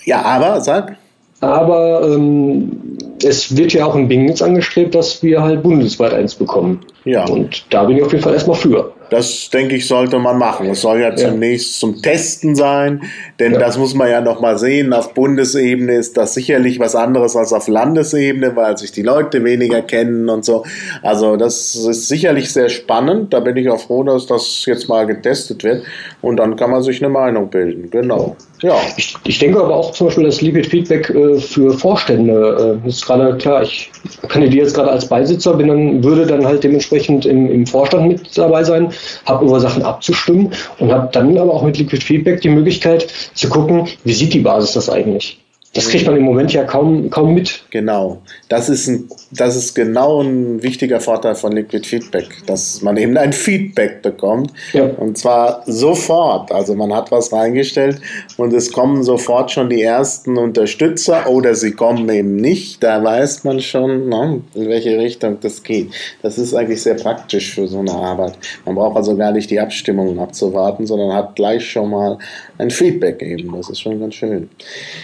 ja, 0.05 0.21
aber, 0.21 0.61
sag. 0.61 0.95
Aber 1.41 2.03
ähm, 2.03 2.97
es 3.23 3.55
wird 3.57 3.73
ja 3.73 3.85
auch 3.85 3.95
in 3.95 4.07
Bing 4.07 4.27
jetzt 4.27 4.43
angestrebt, 4.43 4.93
dass 4.95 5.23
wir 5.23 5.41
halt 5.41 5.63
bundesweit 5.63 6.13
eins 6.13 6.35
bekommen. 6.35 6.81
Ja. 7.03 7.25
Und 7.25 7.65
da 7.71 7.83
bin 7.83 7.97
ich 7.97 8.03
auf 8.03 8.11
jeden 8.11 8.23
Fall 8.23 8.33
erstmal 8.33 8.57
für. 8.57 8.93
Das 9.11 9.49
denke 9.49 9.75
ich, 9.75 9.89
sollte 9.89 10.19
man 10.19 10.37
machen. 10.37 10.69
Es 10.69 10.81
soll 10.81 11.01
ja, 11.01 11.13
zunächst 11.13 11.81
zum 11.81 12.01
Testen 12.01 12.55
sein, 12.55 13.01
denn 13.41 13.51
ja. 13.51 13.59
das 13.59 13.77
muss 13.77 13.93
man 13.93 14.09
ja 14.09 14.21
nochmal 14.21 14.57
sehen. 14.57 14.93
Auf 14.93 15.13
Bundesebene 15.13 15.95
ist 15.95 16.15
das 16.15 16.33
sicherlich 16.33 16.79
was 16.79 16.95
anderes 16.95 17.35
als 17.35 17.51
auf 17.51 17.67
Landesebene, 17.67 18.55
weil 18.55 18.77
sich 18.77 18.93
die 18.93 19.01
Leute 19.01 19.43
weniger 19.43 19.81
kennen 19.81 20.29
und 20.29 20.45
so. 20.45 20.63
Also 21.03 21.35
das 21.35 21.75
ist 21.75 22.07
sicherlich 22.07 22.53
sehr 22.53 22.69
spannend. 22.69 23.33
Da 23.33 23.41
bin 23.41 23.57
ich 23.57 23.69
auch 23.69 23.81
froh, 23.81 24.03
dass 24.03 24.27
das 24.27 24.63
jetzt 24.65 24.87
mal 24.87 25.05
getestet 25.05 25.65
wird 25.65 25.83
und 26.21 26.37
dann 26.37 26.55
kann 26.55 26.71
man 26.71 26.81
sich 26.81 27.03
eine 27.03 27.11
Meinung 27.11 27.49
bilden. 27.49 27.89
Genau. 27.91 28.37
Ja. 28.61 28.75
Ich, 28.95 29.15
ich 29.25 29.39
denke 29.39 29.59
aber 29.59 29.75
auch 29.75 29.91
zum 29.91 30.07
Beispiel 30.07 30.23
das 30.23 30.41
Liquid 30.41 30.69
Feedback 30.69 31.09
äh, 31.09 31.39
für 31.39 31.73
Vorstände 31.73 32.79
äh, 32.85 32.87
ist 32.87 33.05
gerade 33.05 33.35
klar. 33.37 33.63
Ich 33.63 33.91
kandidiere 34.29 34.65
jetzt 34.65 34.75
gerade 34.75 34.91
als 34.91 35.09
Beisitzer, 35.09 35.55
bin 35.55 35.67
dann, 35.67 36.03
würde 36.03 36.25
dann 36.25 36.45
halt 36.45 36.63
dementsprechend 36.63 37.25
im, 37.25 37.51
im 37.51 37.65
Vorstand 37.65 38.07
mit 38.07 38.37
dabei 38.37 38.63
sein 38.63 38.93
habe 39.25 39.45
über 39.45 39.59
Sachen 39.59 39.83
abzustimmen 39.83 40.51
und 40.79 40.91
habe 40.91 41.09
dann 41.11 41.37
aber 41.37 41.53
auch 41.53 41.63
mit 41.63 41.77
Liquid 41.77 42.03
Feedback 42.03 42.41
die 42.41 42.49
Möglichkeit 42.49 43.07
zu 43.33 43.49
gucken, 43.49 43.87
wie 44.03 44.13
sieht 44.13 44.33
die 44.33 44.39
Basis 44.39 44.73
das 44.73 44.89
eigentlich. 44.89 45.40
Das 45.73 45.87
kriegt 45.87 46.05
man 46.05 46.17
im 46.17 46.23
Moment 46.23 46.51
ja 46.51 46.65
kaum, 46.65 47.09
kaum 47.09 47.33
mit. 47.33 47.63
Genau. 47.69 48.21
Das 48.49 48.67
ist, 48.67 48.87
ein, 48.87 49.07
das 49.31 49.55
ist 49.55 49.73
genau 49.73 50.21
ein 50.21 50.61
wichtiger 50.61 50.99
Vorteil 50.99 51.33
von 51.35 51.53
Liquid 51.53 51.87
Feedback, 51.87 52.27
dass 52.45 52.81
man 52.81 52.97
eben 52.97 53.15
ein 53.15 53.31
Feedback 53.31 54.01
bekommt. 54.01 54.51
Ja. 54.73 54.83
Und 54.83 55.17
zwar 55.17 55.63
sofort. 55.65 56.51
Also 56.51 56.75
man 56.75 56.93
hat 56.93 57.09
was 57.11 57.31
reingestellt 57.31 58.01
und 58.35 58.51
es 58.51 58.73
kommen 58.73 59.01
sofort 59.03 59.49
schon 59.51 59.69
die 59.69 59.81
ersten 59.81 60.37
Unterstützer 60.37 61.29
oder 61.29 61.55
sie 61.55 61.71
kommen 61.71 62.09
eben 62.09 62.35
nicht. 62.35 62.83
Da 62.83 63.01
weiß 63.01 63.45
man 63.45 63.61
schon, 63.61 64.09
ne, 64.09 64.41
in 64.53 64.67
welche 64.67 64.97
Richtung 64.97 65.37
das 65.39 65.63
geht. 65.63 65.91
Das 66.21 66.37
ist 66.37 66.53
eigentlich 66.53 66.81
sehr 66.81 66.95
praktisch 66.95 67.55
für 67.55 67.69
so 67.69 67.79
eine 67.79 67.93
Arbeit. 67.93 68.37
Man 68.65 68.75
braucht 68.75 68.97
also 68.97 69.15
gar 69.15 69.31
nicht 69.31 69.49
die 69.49 69.61
Abstimmungen 69.61 70.19
abzuwarten, 70.19 70.85
sondern 70.85 71.13
hat 71.13 71.37
gleich 71.37 71.65
schon 71.71 71.91
mal 71.91 72.17
ein 72.57 72.69
Feedback 72.69 73.21
eben. 73.21 73.55
Das 73.55 73.69
ist 73.69 73.79
schon 73.79 74.01
ganz 74.01 74.15
schön. 74.15 74.49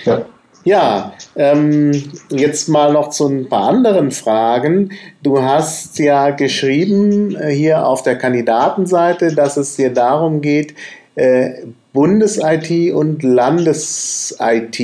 Ja. 0.04 0.26
Ja, 0.68 1.14
ähm, 1.38 1.94
jetzt 2.30 2.68
mal 2.68 2.92
noch 2.92 3.10
zu 3.12 3.30
ein 3.30 3.48
paar 3.48 3.70
anderen 3.70 4.12
Fragen. 4.12 4.92
Du 5.24 5.42
hast 5.42 5.98
ja 5.98 6.32
geschrieben 6.32 7.38
äh, 7.38 7.52
hier 7.52 7.88
auf 7.88 8.04
der 8.04 8.18
Kandidatenseite, 8.18 9.34
dass 9.34 9.56
es 9.56 9.78
dir 9.78 9.94
darum 9.94 10.42
geht, 10.42 10.76
äh, 11.16 11.52
Bundes-IT 11.94 12.94
und 12.94 13.24
Landes-IT 13.24 14.78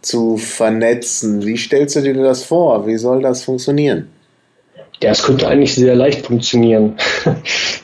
zu 0.00 0.38
vernetzen. 0.38 1.44
Wie 1.44 1.58
stellst 1.58 1.96
du 1.96 2.00
dir 2.00 2.14
das 2.14 2.44
vor? 2.44 2.86
Wie 2.86 2.96
soll 2.96 3.20
das 3.20 3.44
funktionieren? 3.44 4.08
Ja, 5.02 5.10
es 5.10 5.22
könnte 5.22 5.46
eigentlich 5.46 5.74
sehr 5.74 5.94
leicht 5.94 6.24
funktionieren. 6.24 6.94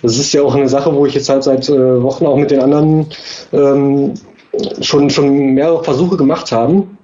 Das 0.03 0.19
ist 0.19 0.33
ja 0.35 0.43
auch 0.43 0.55
eine 0.55 0.69
Sache, 0.69 0.95
wo 0.95 1.05
ich 1.05 1.15
jetzt 1.15 1.29
halt 1.29 1.43
seit 1.43 1.69
äh, 1.69 2.03
Wochen 2.03 2.27
auch 2.27 2.37
mit 2.37 2.51
den 2.51 2.61
anderen 2.61 3.07
ähm, 3.53 4.15
schon, 4.81 5.11
schon 5.11 5.55
mehrere 5.55 5.83
Versuche 5.85 6.17
gemacht 6.17 6.53
haben, 6.53 6.99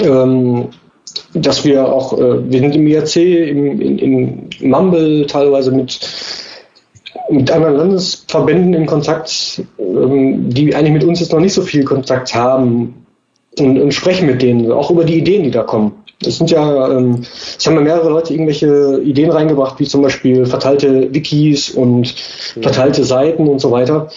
ähm, 0.00 0.68
dass 1.34 1.64
wir 1.64 1.92
auch, 1.92 2.18
äh, 2.18 2.50
wir 2.50 2.60
sind 2.60 2.74
im 2.74 2.86
IRC, 2.86 3.16
im, 3.16 3.80
in, 3.80 3.98
in 3.98 4.50
Mumble 4.60 5.26
teilweise 5.26 5.72
mit, 5.72 6.00
mit 7.30 7.50
anderen 7.50 7.76
Landesverbänden 7.76 8.74
in 8.74 8.86
Kontakt, 8.86 9.62
ähm, 9.78 10.48
die 10.50 10.74
eigentlich 10.74 10.92
mit 10.92 11.04
uns 11.04 11.20
jetzt 11.20 11.32
noch 11.32 11.40
nicht 11.40 11.54
so 11.54 11.62
viel 11.62 11.84
Kontakt 11.84 12.34
haben 12.34 13.06
und, 13.58 13.78
und 13.78 13.92
sprechen 13.92 14.26
mit 14.26 14.42
denen, 14.42 14.70
auch 14.72 14.90
über 14.90 15.04
die 15.04 15.18
Ideen, 15.18 15.44
die 15.44 15.50
da 15.50 15.62
kommen. 15.62 15.92
Das 16.20 16.38
sind 16.38 16.50
ja, 16.50 16.96
ähm, 16.96 17.22
es 17.58 17.66
haben 17.66 17.74
ja 17.74 17.80
mehrere 17.80 18.08
Leute 18.08 18.32
irgendwelche 18.32 19.00
Ideen 19.04 19.30
reingebracht, 19.30 19.80
wie 19.80 19.86
zum 19.86 20.02
Beispiel 20.02 20.46
verteilte 20.46 21.12
Wikis 21.12 21.70
und 21.70 22.14
verteilte 22.60 23.04
Seiten 23.04 23.48
und 23.48 23.60
so 23.60 23.70
weiter. 23.70 24.08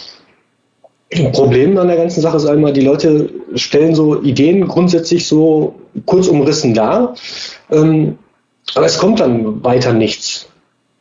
Problem 1.33 1.77
an 1.77 1.87
der 1.87 1.97
ganzen 1.97 2.21
Sache 2.21 2.37
ist 2.37 2.45
einmal, 2.45 2.73
die 2.73 2.81
Leute 2.81 3.29
stellen 3.55 3.95
so 3.95 4.21
Ideen 4.21 4.67
grundsätzlich 4.67 5.27
so 5.27 5.75
kurz 6.05 6.27
umrissen 6.27 6.73
dar, 6.73 7.15
ähm, 7.71 8.17
aber 8.73 8.85
es 8.85 8.97
kommt 8.97 9.19
dann 9.19 9.63
weiter 9.63 9.93
nichts. 9.93 10.47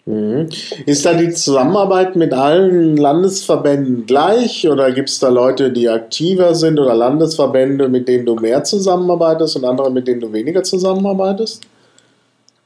Mhm. 0.07 0.49
Ist 0.85 1.07
da 1.07 1.15
die 1.15 1.31
Zusammenarbeit 1.31 2.15
mit 2.15 2.35
allen 2.35 2.97
Landesverbänden 2.97 4.05
gleich 4.07 4.69
oder 4.69 4.93
gibt 4.93 5.09
es 5.09 5.19
da 5.19 5.29
Leute, 5.31 5.73
die 5.73 5.89
aktiver 5.89 6.55
sind 6.55 6.79
oder 6.79 6.95
Landesverbände, 6.95 7.89
mit 7.89 8.07
denen 8.07 8.27
du 8.27 8.35
mehr 8.35 8.65
zusammenarbeitest 8.65 9.57
und 9.57 9.65
andere, 9.65 9.91
mit 9.91 10.07
denen 10.07 10.21
du 10.21 10.33
weniger 10.33 10.63
zusammenarbeitest? 10.63 11.63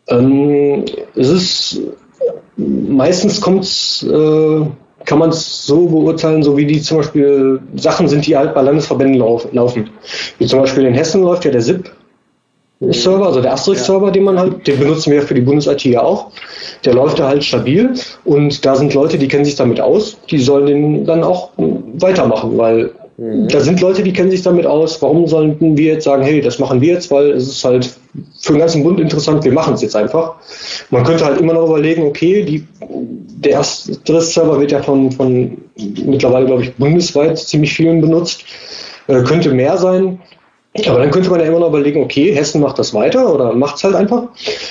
Ähm, 0.09 0.85
es 1.15 1.29
ist 1.29 1.81
meistens 2.57 3.41
kommt 3.41 3.65
es 3.65 4.03
äh, 4.03 4.67
kann 5.05 5.19
man 5.19 5.31
es 5.31 5.67
so 5.67 5.87
beurteilen, 5.87 6.43
so 6.43 6.57
wie 6.57 6.67
die 6.67 6.81
zum 6.81 6.99
Beispiel 6.99 7.61
Sachen 7.77 8.09
sind, 8.09 8.27
die 8.27 8.37
halt 8.37 8.55
bei 8.55 8.63
Landesverbänden 8.63 9.19
lauf, 9.19 9.47
laufen. 9.53 9.91
Wie 10.39 10.47
zum 10.47 10.61
Beispiel 10.61 10.85
in 10.85 10.95
Hessen 10.95 11.23
läuft 11.23 11.45
ja 11.45 11.51
der 11.51 11.63
SIP. 11.63 11.91
Server, 12.81 13.27
also 13.27 13.41
der 13.41 13.53
Asterix-Server, 13.55 14.13
den 14.13 14.23
man 14.23 14.39
halt, 14.39 14.67
den 14.67 14.79
benutzen 14.79 15.13
wir 15.13 15.23
für 15.23 15.35
die 15.35 15.41
Bundes-IT 15.41 15.85
ja 15.85 16.03
auch. 16.03 16.31
Der 16.85 16.95
läuft 16.95 17.19
da 17.19 17.27
halt 17.27 17.43
stabil 17.43 17.93
und 18.25 18.65
da 18.65 18.77
sind 18.77 18.95
Leute, 18.95 19.19
die 19.19 19.27
kennen 19.27 19.45
sich 19.45 19.57
damit 19.57 19.81
aus, 19.81 20.17
die 20.31 20.39
sollen 20.39 20.67
den 20.67 21.05
dann 21.05 21.25
auch 21.25 21.51
weitermachen, 21.57 22.57
weil 22.57 22.93
Mhm. 23.19 23.49
Da 23.49 23.61
sind 23.61 23.81
Leute, 23.81 24.03
die 24.03 24.13
kennen 24.13 24.31
sich 24.31 24.43
damit 24.43 24.65
aus. 24.65 25.03
Warum 25.03 25.27
sollten 25.27 25.77
wir 25.77 25.95
jetzt 25.95 26.05
sagen, 26.05 26.23
hey, 26.23 26.41
das 26.41 26.59
machen 26.59 26.81
wir 26.81 26.95
jetzt, 26.95 27.11
weil 27.11 27.33
es 27.33 27.49
ist 27.49 27.65
halt 27.65 27.91
für 28.41 28.53
den 28.53 28.61
ganzen 28.61 28.85
Bund 28.85 29.01
interessant, 29.01 29.45
wir 29.45 29.53
machen 29.53 29.75
es 29.75 29.83
jetzt 29.83 29.97
einfach. 29.97 30.37
Man 30.91 31.03
könnte 31.03 31.25
halt 31.25 31.41
immer 31.41 31.53
noch 31.53 31.67
überlegen, 31.67 32.05
okay, 32.05 32.45
die, 32.45 32.67
der 32.81 33.53
erste 33.53 34.21
Server 34.21 34.61
wird 34.61 34.71
ja 34.71 34.83
von, 34.83 35.11
von 35.11 35.59
mittlerweile, 35.77 36.47
glaube 36.47 36.63
ich, 36.63 36.75
bundesweit 36.77 37.39
ziemlich 37.39 37.75
vielen 37.75 38.01
benutzt. 38.01 38.45
Äh, 39.09 39.23
könnte 39.25 39.53
mehr 39.53 39.77
sein. 39.79 40.21
Aber 40.87 41.01
dann 41.01 41.11
könnte 41.11 41.31
man 41.31 41.41
ja 41.41 41.47
immer 41.47 41.59
noch 41.59 41.71
überlegen, 41.71 42.03
okay, 42.03 42.33
Hessen 42.33 42.61
macht 42.61 42.79
das 42.79 42.95
weiter 42.95 43.35
oder 43.35 43.53
macht 43.53 43.77
es 43.77 43.85
halt 43.85 43.97
einfach. 43.97 44.29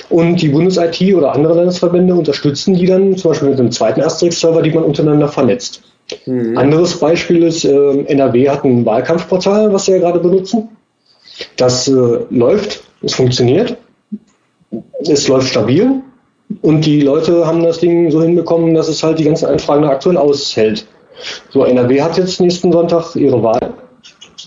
Und 0.10 0.42
die 0.42 0.48
Bundes-IT 0.48 1.14
oder 1.16 1.34
andere 1.34 1.56
Landesverbände 1.56 2.14
unterstützen 2.14 2.76
die 2.76 2.86
dann 2.86 3.18
zum 3.18 3.32
Beispiel 3.32 3.50
mit 3.50 3.60
einem 3.60 3.72
zweiten 3.72 4.02
Asterix-Server, 4.02 4.62
die 4.62 4.72
man 4.72 4.86
untereinander 4.86 5.28
vernetzt. 5.28 5.82
Mhm. 6.26 6.58
Anderes 6.58 7.00
Beispiel 7.00 7.44
ist, 7.44 7.66
äh, 7.66 8.04
NRW 8.04 8.50
hat 8.50 8.64
ein 8.64 8.86
Wahlkampfportal, 8.86 9.74
was 9.74 9.86
sie 9.86 9.94
ja 9.94 10.00
gerade 10.00 10.20
benutzen. 10.20 10.70
Das 11.56 11.88
äh, 11.88 12.20
läuft, 12.30 12.84
es 13.02 13.14
funktioniert, 13.14 13.78
es 15.00 15.28
läuft 15.28 15.50
stabil 15.50 16.02
und 16.62 16.86
die 16.86 17.02
Leute 17.02 17.46
haben 17.46 17.64
das 17.64 17.80
Ding 17.80 18.10
so 18.10 18.22
hinbekommen, 18.22 18.74
dass 18.74 18.88
es 18.88 19.04
halt 19.04 19.20
die 19.20 19.26
ganzen 19.26 19.48
Anfragen 19.48 19.86
aktuell 19.86 20.18
aushält. 20.18 20.86
So, 21.50 21.66
NRW 21.66 22.02
hat 22.02 22.18
jetzt 22.18 22.40
nächsten 22.40 22.72
Sonntag 22.72 23.16
ihre 23.16 23.42
Wahl. 23.44 23.74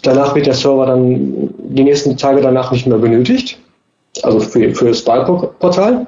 Danach 0.03 0.35
wird 0.35 0.47
der 0.47 0.55
Server 0.55 0.87
dann 0.87 1.53
die 1.59 1.85
nächsten 1.85 2.17
Tage 2.17 2.41
danach 2.41 2.73
nicht 2.73 2.87
mehr 2.87 2.99
benötigt. 2.99 3.59
Also 4.23 4.41
für, 4.41 4.75
für 4.75 4.89
das 4.89 5.07
Wahlportal. 5.07 6.07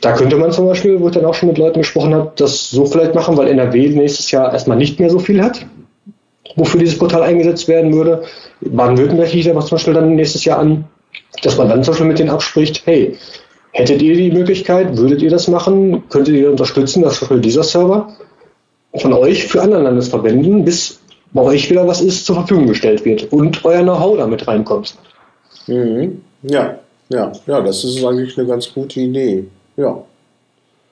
Da 0.00 0.12
könnte 0.12 0.36
man 0.36 0.52
zum 0.52 0.66
Beispiel, 0.66 1.00
wo 1.00 1.08
ich 1.08 1.14
dann 1.14 1.24
auch 1.24 1.34
schon 1.34 1.48
mit 1.48 1.58
Leuten 1.58 1.80
gesprochen 1.80 2.14
habe, 2.14 2.32
das 2.36 2.70
so 2.70 2.86
vielleicht 2.86 3.14
machen, 3.14 3.36
weil 3.36 3.48
NRW 3.48 3.88
nächstes 3.88 4.30
Jahr 4.30 4.52
erstmal 4.52 4.76
nicht 4.76 5.00
mehr 5.00 5.10
so 5.10 5.18
viel 5.18 5.42
hat, 5.42 5.66
wofür 6.54 6.80
dieses 6.80 6.98
Portal 6.98 7.22
eingesetzt 7.22 7.66
werden 7.66 7.92
würde. 7.92 8.22
Baden-Württemberg 8.60 9.32
liegt 9.32 9.48
aber 9.48 9.60
zum 9.60 9.76
Beispiel 9.76 9.94
dann 9.94 10.14
nächstes 10.14 10.44
Jahr 10.44 10.60
an, 10.60 10.84
dass 11.42 11.58
man 11.58 11.68
dann 11.68 11.82
zum 11.82 11.92
Beispiel 11.92 12.06
mit 12.06 12.18
denen 12.18 12.30
abspricht, 12.30 12.82
hey, 12.84 13.16
hättet 13.72 14.00
ihr 14.02 14.16
die 14.16 14.30
Möglichkeit, 14.30 14.96
würdet 14.96 15.20
ihr 15.20 15.30
das 15.30 15.48
machen, 15.48 16.08
könntet 16.08 16.34
ihr 16.34 16.50
unterstützen, 16.50 17.02
dass 17.02 17.18
zum 17.18 17.28
Beispiel 17.28 17.40
dieser 17.40 17.64
Server 17.64 18.12
von 18.94 19.12
euch 19.12 19.46
für 19.48 19.62
andere 19.62 19.82
Landesverbänden, 19.82 20.64
bis 20.64 21.00
bei 21.32 21.42
euch 21.42 21.68
wieder 21.70 21.86
was 21.86 22.00
ist, 22.00 22.24
zur 22.24 22.36
Verfügung 22.36 22.68
gestellt 22.68 23.04
wird 23.04 23.32
und 23.32 23.64
euer 23.64 23.82
Know-how 23.82 24.16
damit 24.16 24.46
reinkommt. 24.46 24.94
Mhm. 25.66 26.22
Ja, 26.42 26.78
ja, 27.08 27.32
ja, 27.46 27.60
das 27.60 27.84
ist 27.84 28.04
eigentlich 28.04 28.38
eine 28.38 28.46
ganz 28.46 28.72
gute 28.72 29.00
Idee. 29.00 29.44
Ja. 29.78 30.02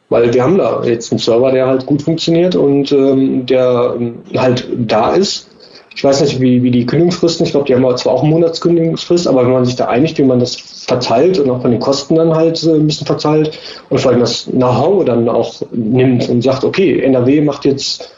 Weil 0.08 0.32
wir 0.32 0.42
haben 0.44 0.56
da 0.56 0.84
jetzt 0.84 1.10
einen 1.12 1.18
Server, 1.18 1.50
der 1.50 1.66
halt 1.66 1.84
gut 1.84 2.02
funktioniert 2.02 2.54
und 2.54 2.92
ähm, 2.92 3.44
der 3.44 3.96
ähm, 3.98 4.18
halt 4.36 4.68
da 4.78 5.14
ist. 5.14 5.48
Ich 5.94 6.04
weiß 6.04 6.20
nicht, 6.20 6.40
wie, 6.40 6.62
wie 6.62 6.70
die 6.70 6.86
Kündigungsfristen, 6.86 7.46
ich 7.46 7.52
glaube, 7.52 7.66
die 7.66 7.74
haben 7.74 7.96
zwar 7.96 8.12
auch 8.12 8.22
eine 8.22 8.30
Monatskündigungsfrist, 8.30 9.26
aber 9.26 9.44
wenn 9.44 9.52
man 9.52 9.64
sich 9.64 9.76
da 9.76 9.86
einigt, 9.86 10.18
wie 10.18 10.24
man 10.24 10.38
das 10.38 10.54
verteilt 10.54 11.38
und 11.38 11.50
auch 11.50 11.62
von 11.62 11.70
den 11.70 11.80
Kosten 11.80 12.14
dann 12.14 12.34
halt 12.34 12.62
äh, 12.62 12.74
ein 12.74 12.86
bisschen 12.86 13.06
verteilt 13.06 13.58
und 13.88 13.98
vor 13.98 14.12
allem 14.12 14.20
das 14.20 14.44
Know-how 14.44 15.04
dann 15.04 15.28
auch 15.28 15.62
nimmt 15.72 16.28
und 16.28 16.42
sagt, 16.42 16.64
okay, 16.64 17.00
NRW 17.00 17.40
macht 17.40 17.64
jetzt, 17.64 18.12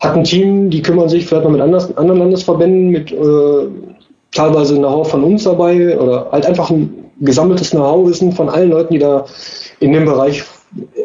hat 0.00 0.16
ein 0.16 0.24
Team, 0.24 0.70
die 0.70 0.80
kümmern 0.80 1.10
sich 1.10 1.26
vielleicht 1.26 1.44
mal 1.44 1.52
mit 1.52 1.60
anders, 1.60 1.94
anderen 1.98 2.20
Landesverbänden, 2.20 2.90
mit 2.90 3.12
äh, 3.12 3.68
teilweise 4.32 4.76
Know-how 4.76 5.10
von 5.10 5.24
uns 5.24 5.44
dabei 5.44 5.98
oder 5.98 6.28
halt 6.30 6.46
einfach 6.46 6.70
ein 6.70 6.95
gesammeltes 7.20 7.70
Know-how-Wissen 7.70 8.32
von 8.32 8.48
allen 8.48 8.70
Leuten, 8.70 8.94
die 8.94 8.98
da 8.98 9.24
in 9.80 9.92
dem 9.92 10.04
Bereich 10.04 10.44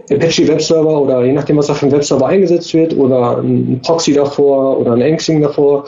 Apache 0.10 0.47
Webserver 0.47 1.02
oder 1.02 1.24
je 1.24 1.34
nachdem, 1.34 1.58
was 1.58 1.67
da 1.67 1.74
für 1.74 1.86
ein 1.86 1.91
Webserver 1.91 2.28
eingesetzt 2.28 2.74
wird 2.74 2.95
oder 2.97 3.38
ein 3.38 3.80
Proxy 3.84 4.13
davor 4.13 4.80
oder 4.80 4.93
ein 4.93 5.02
Engsing 5.02 5.41
davor. 5.41 5.86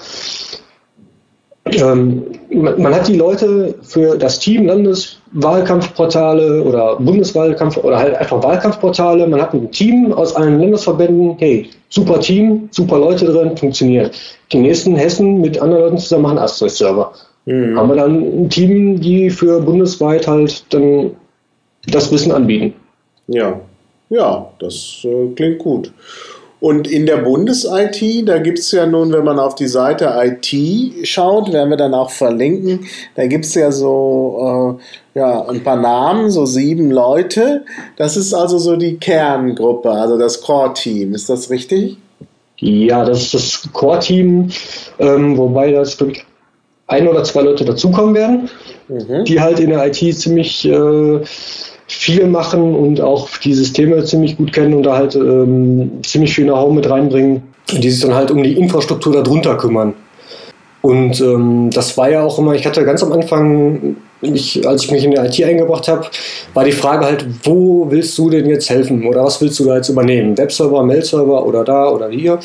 ähm, 1.65 2.23
man, 2.51 2.81
man, 2.81 2.93
hat 2.93 3.07
die 3.07 3.15
Leute 3.15 3.75
für 3.81 4.17
das 4.17 4.39
Team 4.39 4.67
Landeswahlkampfportale 4.67 6.63
oder 6.63 6.97
Bundeswahlkampf 6.97 7.77
oder 7.77 7.97
halt 7.97 8.15
einfach 8.15 8.43
Wahlkampfportale. 8.43 9.27
Man 9.27 9.41
hat 9.41 9.53
ein 9.53 9.71
Team 9.71 10.13
aus 10.13 10.35
allen 10.35 10.59
Landesverbänden. 10.59 11.35
Hey, 11.39 11.69
super 11.89 12.19
Team, 12.19 12.67
super 12.71 12.99
Leute 12.99 13.25
drin, 13.25 13.57
funktioniert. 13.57 14.13
Die 14.51 14.59
nächsten 14.59 14.95
Hessen 14.95 15.41
mit 15.41 15.61
anderen 15.61 15.83
Leuten 15.83 15.97
zusammen 15.97 16.23
machen 16.23 16.37
Astroid-Server. 16.37 17.11
Mhm. 17.45 17.77
Haben 17.77 17.89
wir 17.89 17.95
dann 17.95 18.43
ein 18.43 18.49
Team, 18.49 18.99
die 18.99 19.29
für 19.29 19.61
bundesweit 19.61 20.27
halt 20.27 20.65
dann 20.73 21.11
das 21.87 22.11
Wissen 22.11 22.31
anbieten. 22.31 22.73
Ja, 23.27 23.59
ja, 24.09 24.49
das 24.59 24.99
äh, 25.03 25.33
klingt 25.35 25.59
gut. 25.59 25.91
Und 26.63 26.87
in 26.87 27.05
der 27.05 27.17
Bundes-IT, 27.17 28.25
da 28.25 28.37
gibt 28.37 28.59
es 28.59 28.71
ja 28.71 28.85
nun, 28.85 29.11
wenn 29.11 29.25
man 29.25 29.37
auf 29.37 29.55
die 29.55 29.67
Seite 29.67 30.13
IT 30.15 31.05
schaut, 31.05 31.51
werden 31.51 31.69
wir 31.69 31.75
dann 31.75 31.93
auch 31.93 32.09
verlinken, 32.09 32.85
da 33.15 33.27
gibt 33.27 33.43
es 33.43 33.53
ja 33.55 33.69
so 33.69 34.79
äh, 34.79 35.19
ja, 35.19 35.45
ein 35.49 35.61
paar 35.61 35.75
Namen, 35.75 36.31
so 36.31 36.45
sieben 36.45 36.89
Leute. 36.89 37.65
Das 37.97 38.15
ist 38.15 38.33
also 38.33 38.59
so 38.59 38.77
die 38.77 38.95
Kerngruppe, 38.95 39.91
also 39.91 40.17
das 40.17 40.41
Core-Team. 40.41 41.13
Ist 41.13 41.29
das 41.29 41.49
richtig? 41.49 41.97
Ja, 42.59 43.03
das 43.03 43.23
ist 43.23 43.33
das 43.33 43.73
Core-Team, 43.73 44.49
ähm, 44.99 45.37
wobei 45.37 45.71
das, 45.71 45.97
glaube 45.97 46.13
ich, 46.13 46.25
ein 46.93 47.07
oder 47.07 47.23
zwei 47.23 47.41
Leute 47.41 47.65
dazukommen 47.65 48.13
werden, 48.15 48.49
mhm. 48.87 49.25
die 49.25 49.41
halt 49.41 49.59
in 49.59 49.71
der 49.71 49.85
IT 49.85 49.97
ziemlich 50.17 50.65
äh, 50.65 51.19
viel 51.87 52.27
machen 52.27 52.75
und 52.75 53.01
auch 53.01 53.29
die 53.43 53.53
Systeme 53.53 54.03
ziemlich 54.03 54.37
gut 54.37 54.53
kennen 54.53 54.73
und 54.73 54.83
da 54.83 54.95
halt 54.95 55.15
ähm, 55.15 55.91
ziemlich 56.03 56.33
viel 56.33 56.45
Know-how 56.45 56.71
mit 56.73 56.89
reinbringen, 56.89 57.43
die 57.71 57.89
sich 57.89 58.01
dann 58.01 58.15
halt 58.15 58.31
um 58.31 58.41
die 58.41 58.57
Infrastruktur 58.57 59.13
darunter 59.13 59.57
kümmern. 59.57 59.93
Und 60.81 61.21
ähm, 61.21 61.69
das 61.71 61.97
war 61.97 62.09
ja 62.09 62.23
auch 62.23 62.37
immer, 62.39 62.55
ich 62.55 62.65
hatte 62.65 62.83
ganz 62.83 63.01
am 63.03 63.13
Anfang, 63.13 63.95
ich, 64.21 64.67
als 64.67 64.83
ich 64.83 64.91
mich 64.91 65.05
in 65.05 65.11
die 65.11 65.17
IT 65.17 65.41
eingebracht 65.41 65.87
habe, 65.87 66.07
war 66.53 66.65
die 66.65 66.73
Frage 66.73 67.05
halt, 67.05 67.25
wo 67.43 67.89
willst 67.89 68.17
du 68.17 68.29
denn 68.29 68.49
jetzt 68.49 68.69
helfen 68.69 69.07
oder 69.07 69.23
was 69.23 69.39
willst 69.39 69.59
du 69.59 69.65
da 69.65 69.77
jetzt 69.77 69.87
übernehmen? 69.87 70.37
Webserver, 70.37 70.83
Mail-Server 70.83 71.45
oder 71.45 71.63
da 71.63 71.89
oder 71.89 72.09
hier? 72.09 72.37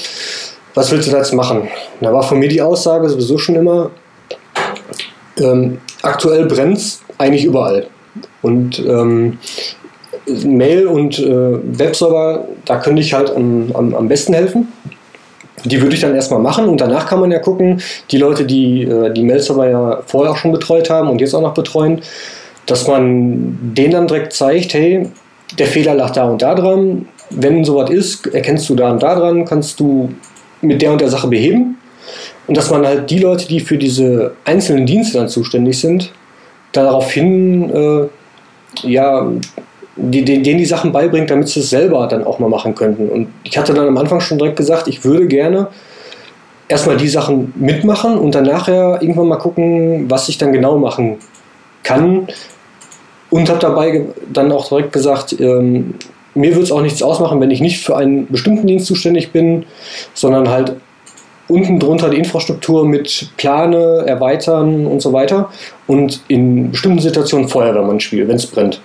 Was 0.75 0.93
willst 0.93 1.09
du 1.09 1.13
da 1.13 1.19
jetzt 1.19 1.35
machen? 1.35 1.69
Da 2.01 2.13
war 2.13 2.23
von 2.23 2.39
mir 2.39 2.49
die 2.49 2.63
Aussage 2.63 3.09
sowieso 3.09 3.39
schon 3.39 3.57
immer, 3.57 3.91
ähm, 5.41 5.79
aktuell 6.03 6.47
brennt 6.47 6.79
es 6.79 7.03
eigentlich 7.19 7.45
überall. 7.45 7.87
Und 8.43 8.79
ähm, 8.79 9.39
Mail 10.45 10.87
und 10.87 11.19
äh, 11.19 11.79
Webserver, 11.79 12.47
da 12.65 12.77
könnte 12.77 13.01
ich 13.01 13.15
halt 13.15 13.35
am, 13.35 13.71
am, 13.75 13.95
am 13.95 14.09
besten 14.09 14.35
helfen. 14.35 14.69
Die 15.65 15.81
würde 15.81 15.95
ich 15.95 16.01
dann 16.01 16.15
erstmal 16.15 16.41
machen 16.41 16.67
und 16.69 16.81
danach 16.81 17.09
kann 17.09 17.19
man 17.21 17.33
ja 17.33 17.41
gucken, 17.41 17.81
die 18.11 18.19
Leute, 18.19 18.45
die 18.45 18.83
äh, 18.83 19.13
die 19.13 19.25
Mail-Server 19.25 19.69
ja 19.69 20.03
vorher 20.07 20.33
auch 20.33 20.37
schon 20.37 20.53
betreut 20.53 20.89
haben 20.89 21.09
und 21.09 21.21
jetzt 21.21 21.35
auch 21.35 21.41
noch 21.41 21.55
betreuen, 21.55 22.01
dass 22.67 22.87
man 22.87 23.59
denen 23.75 23.93
dann 23.93 24.07
direkt 24.07 24.33
zeigt, 24.35 24.75
hey, 24.75 25.09
der 25.59 25.67
Fehler 25.67 25.95
lag 25.95 26.11
da 26.11 26.29
und 26.29 26.43
da 26.43 26.55
dran. 26.55 27.09
Wenn 27.31 27.65
sowas 27.65 27.91
ist, 27.91 28.27
erkennst 28.29 28.69
du 28.69 28.75
da 28.75 28.91
und 28.91 29.03
da 29.03 29.19
dran, 29.19 29.45
kannst 29.45 29.81
du 29.81 30.11
mit 30.61 30.81
der 30.81 30.93
und 30.93 31.01
der 31.01 31.09
Sache 31.09 31.29
beheben. 31.29 31.77
Und 32.49 32.57
dass 32.57 32.71
man 32.71 32.85
halt 32.85 33.11
die 33.11 33.19
Leute, 33.19 33.47
die 33.47 33.61
für 33.61 33.77
diese 33.77 34.33
einzelnen 34.45 34.87
Dienste 34.87 35.19
dann 35.19 35.29
zuständig 35.29 35.79
sind, 35.79 36.13
daraufhin 36.73 37.71
äh, 37.71 38.09
ja, 38.83 39.31
die, 39.97 40.25
denen 40.25 40.59
die 40.59 40.65
Sachen 40.65 40.91
beibringt, 40.91 41.31
damit 41.31 41.49
sie 41.49 41.61
es 41.61 41.71
selber 41.71 42.07
dann 42.07 42.25
auch 42.25 42.39
mal 42.39 42.49
machen 42.49 42.75
könnten. 42.75 43.09
Und 43.09 43.29
ich 43.45 43.59
hatte 43.59 43.75
dann 43.75 43.87
am 43.87 43.99
Anfang 43.99 44.21
schon 44.21 44.39
direkt 44.39 44.57
gesagt, 44.57 44.89
ich 44.89 45.05
würde 45.05 45.27
gerne 45.27 45.69
erstmal 46.69 46.97
die 46.97 47.09
Sachen 47.09 47.53
mitmachen 47.57 48.17
und 48.17 48.35
dann 48.35 48.45
nachher 48.45 48.99
irgendwann 49.01 49.29
mal 49.29 49.37
gucken, 49.37 50.11
was 50.11 50.29
ich 50.29 50.39
dann 50.39 50.53
genau 50.53 50.79
machen 50.79 51.19
kann. 51.83 52.29
Und 53.31 53.51
habe 53.51 53.59
dabei 53.59 54.07
dann 54.33 54.53
auch 54.53 54.69
direkt 54.69 54.93
gesagt, 54.93 55.39
ähm, 55.39 55.95
mir 56.35 56.53
würde 56.53 56.63
es 56.63 56.73
auch 56.73 56.81
nichts 56.81 57.03
ausmachen, 57.03 57.41
wenn 57.41 57.51
ich 57.51 57.61
nicht 57.61 57.85
für 57.85 57.97
einen 57.97 58.27
bestimmten 58.29 58.67
Dienst 58.67 58.87
zuständig 58.87 59.33
bin, 59.33 59.67
sondern 60.15 60.49
halt 60.49 60.77
unten 61.49 61.79
drunter 61.79 62.11
die 62.11 62.19
Infrastruktur 62.19 62.87
mit 62.87 63.31
Plane, 63.37 64.05
Erweitern 64.07 64.87
und 64.87 65.01
so 65.01 65.13
weiter 65.13 65.51
und 65.87 66.21
in 66.29 66.71
bestimmten 66.71 67.01
Situationen 67.01 67.49
Feuerwehrmann 67.49 68.01
spiele, 68.01 68.29
wenn 68.29 68.37
es 68.37 68.47
brennt. 68.47 68.81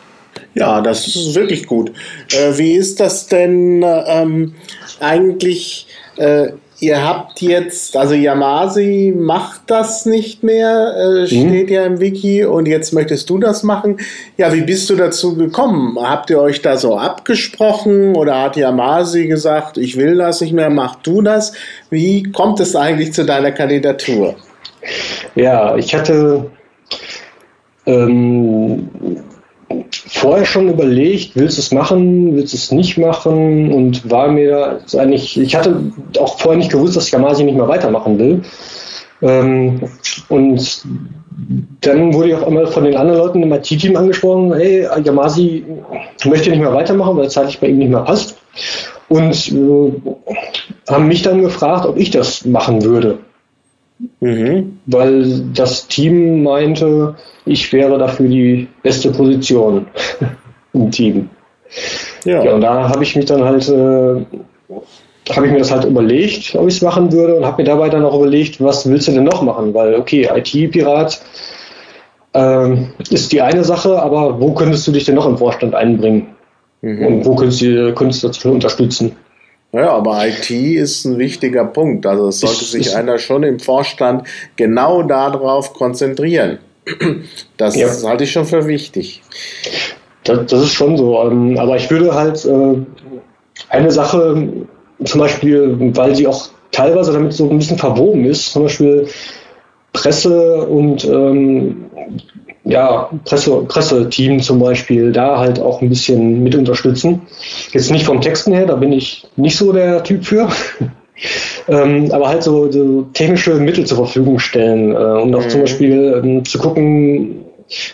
Ja, 0.56 0.82
das 0.82 1.08
ist 1.08 1.36
wirklich 1.36 1.67
gut. 1.67 1.91
Äh, 2.32 2.58
wie 2.58 2.73
ist 2.73 2.99
das 2.99 3.28
denn 3.28 3.84
ähm, 4.08 4.54
eigentlich? 4.99 5.88
Äh, 6.17 6.54
ihr 6.84 7.04
habt 7.04 7.41
jetzt, 7.41 7.96
also 7.96 8.13
Yamasi 8.13 9.13
macht 9.17 9.62
das 9.67 10.06
nicht 10.06 10.43
mehr, 10.43 10.93
äh, 10.98 11.22
mhm. 11.22 11.28
steht 11.28 11.69
mhm. 11.69 11.74
ja 11.74 11.86
im 11.86 12.00
Wiki, 12.00 12.43
und 12.43 12.67
jetzt 12.67 12.93
möchtest 12.93 13.30
du 13.30 13.38
das 13.38 13.63
machen. 13.63 13.98
Ja, 14.38 14.54
wie 14.54 14.62
bist 14.62 14.89
du 14.89 14.96
dazu 14.96 15.36
gekommen? 15.36 15.98
Habt 16.00 16.30
ihr 16.30 16.39
euch 16.39 16.62
da 16.62 16.78
so 16.78 16.98
abgesprochen 16.98 18.15
oder 18.15 18.41
hat 18.41 18.58
Yamasi 18.58 19.28
gesagt, 19.28 19.78
ich 19.78 19.98
will 19.98 20.17
das 20.17 20.41
nicht 20.41 20.54
mehr, 20.54 20.69
mach 20.69 20.96
du 20.98 21.22
das? 21.22 21.54
Wie 21.89 22.24
kommt 22.24 22.60
es 22.60 22.76
eigentlich 22.76 23.13
zu 23.13 23.26
deiner 23.26 23.52
Kandidatur? 23.52 24.36
Ja, 25.36 25.76
ich 25.78 25.96
hatte 25.96 26.52
ähm, 27.86 28.89
vorher 30.23 30.45
schon 30.45 30.69
überlegt, 30.69 31.36
willst 31.36 31.57
du 31.57 31.62
es 31.62 31.73
machen, 31.73 32.33
willst 32.33 32.53
du 32.53 32.57
es 32.57 32.71
nicht 32.71 32.97
machen 32.97 33.73
und 33.73 34.09
war 34.09 34.29
mir 34.29 34.79
eigentlich, 34.97 35.38
ich 35.38 35.53
hatte 35.53 35.75
auch 36.17 36.39
vorher 36.39 36.57
nicht 36.57 36.71
gewusst, 36.71 36.95
dass 36.95 37.12
Yamasi 37.12 37.43
nicht 37.43 37.57
mehr 37.57 37.67
weitermachen 37.67 38.17
will. 38.17 38.41
Ähm, 39.21 39.81
und 40.29 40.83
dann 41.81 42.13
wurde 42.13 42.29
ich 42.29 42.36
auch 42.36 42.47
einmal 42.47 42.67
von 42.67 42.86
den 42.86 42.95
anderen 42.95 43.19
Leuten 43.19 43.43
im 43.43 43.51
IT-Team 43.51 43.97
angesprochen, 43.97 44.53
hey, 44.53 44.88
Yamasi 45.03 45.65
möchte 46.23 46.51
nicht 46.51 46.62
mehr 46.62 46.73
weitermachen, 46.73 47.17
weil 47.17 47.29
zeitlich 47.29 47.59
bei 47.59 47.67
ihm 47.67 47.79
nicht 47.79 47.91
mehr 47.91 48.03
passt. 48.03 48.38
Und 49.09 49.51
äh, 49.51 49.91
haben 50.89 51.07
mich 51.09 51.21
dann 51.23 51.41
gefragt, 51.41 51.86
ob 51.86 51.97
ich 51.97 52.12
das 52.12 52.45
machen 52.45 52.81
würde. 52.81 53.17
Mhm. 54.20 54.80
Weil 54.86 55.42
das 55.54 55.88
Team 55.88 56.44
meinte, 56.44 57.16
ich 57.46 57.72
wäre 57.74 57.98
dafür 57.98 58.28
die 58.28 58.68
beste 58.82 59.12
Position 59.12 59.88
im 60.74 60.92
Team. 60.92 61.30
Ja. 62.26 62.44
ja 62.44 62.54
und 62.54 62.62
da 62.62 62.89
habe 62.89 63.04
ich 63.04 63.16
mich 63.16 63.26
dann 63.26 63.44
halt, 63.44 63.68
äh, 63.70 64.26
habe 65.34 65.46
ich 65.46 65.52
mir 65.52 65.60
das 65.60 65.72
halt 65.72 65.86
überlegt, 65.86 66.56
ob 66.56 66.68
ich 66.68 66.76
es 66.76 66.82
machen 66.82 67.12
würde 67.12 67.36
und 67.36 67.46
habe 67.46 67.62
mir 67.62 67.68
dabei 67.68 67.89
dann 67.89 68.06
auch 68.06 68.16
überlegt, 68.16 68.62
was 68.62 68.89
willst 68.89 69.08
du 69.08 69.13
denn 69.13 69.24
noch 69.24 69.42
machen? 69.42 69.74
Weil, 69.74 69.96
okay, 69.96 70.30
IT-Pirat 70.34 71.22
äh, 72.34 72.76
ist 73.10 73.32
die 73.32 73.42
eine 73.42 73.63
Sache, 73.63 74.02
aber 74.02 74.39
wo 74.39 74.54
könntest 74.54 74.88
du 74.88 74.92
dich 74.92 75.06
denn 75.06 75.16
noch 75.16 75.28
im 75.28 75.38
Vorstand 75.38 75.76
einbringen? 75.76 76.28
Mhm. 76.82 77.06
Und 77.06 77.26
wo 77.26 77.36
könntest 77.36 77.62
du, 77.62 77.94
könntest 77.94 78.44
du 78.44 78.52
unterstützen? 78.52 79.16
Ja, 79.73 79.91
aber 79.91 80.27
IT 80.27 80.51
ist 80.51 81.03
ein 81.05 81.17
wichtiger 81.17 81.65
Punkt. 81.65 82.05
Also 82.05 82.27
es 82.27 82.39
sollte 82.39 82.63
sich 82.63 82.95
einer 82.95 83.17
schon 83.17 83.41
im 83.41 83.59
Vorstand 83.59 84.27
genau 84.55 85.01
darauf 85.01 85.73
konzentrieren. 85.73 86.59
Das 87.57 87.75
ja. 87.75 87.88
halte 88.03 88.25
ich 88.25 88.31
schon 88.31 88.45
für 88.45 88.67
wichtig. 88.67 89.23
Das, 90.25 90.45
das 90.47 90.63
ist 90.63 90.73
schon 90.73 90.95
so. 90.95 91.19
Ähm, 91.23 91.57
aber 91.57 91.75
ich 91.75 91.89
würde 91.89 92.13
halt 92.13 92.45
äh, 92.45 92.75
eine 93.69 93.91
Sache, 93.91 94.47
zum 95.03 95.19
Beispiel, 95.19 95.75
weil 95.95 96.15
sie 96.15 96.27
auch 96.27 96.49
teilweise 96.71 97.13
damit 97.13 97.33
so 97.33 97.49
ein 97.49 97.57
bisschen 97.57 97.77
verwoben 97.77 98.25
ist, 98.25 98.51
zum 98.51 98.63
Beispiel 98.63 99.07
Presse 99.93 100.63
und 100.63 101.06
ähm, 101.06 101.86
ja, 102.65 103.10
Presse, 103.25 103.63
Presseteam 103.67 104.39
zum 104.41 104.60
Beispiel 104.60 105.12
da 105.12 105.38
halt 105.38 105.60
auch 105.60 105.82
ein 105.82 105.89
bisschen 105.89 106.43
mit 106.43 106.56
unterstützen. 106.56 107.21
Jetzt 107.71 107.91
nicht 107.91 108.06
vom 108.06 108.21
Texten 108.21 108.53
her, 108.53 108.65
da 108.65 108.75
bin 108.75 108.91
ich 108.91 109.27
nicht 109.36 109.58
so 109.58 109.71
der 109.73 110.03
Typ 110.03 110.25
für. 110.25 110.49
ähm, 111.67 112.12
aber 112.12 112.29
halt 112.29 112.43
so, 112.43 112.71
so, 112.71 113.03
technische 113.13 113.56
Mittel 113.56 113.86
zur 113.86 113.97
Verfügung 113.97 114.39
stellen 114.39 114.91
äh, 114.91 114.95
und 114.95 115.36
auch 115.36 115.43
mhm. 115.43 115.49
zum 115.49 115.62
Beispiel 115.62 116.21
ähm, 116.23 116.45
zu 116.45 116.58
gucken, 116.58 117.43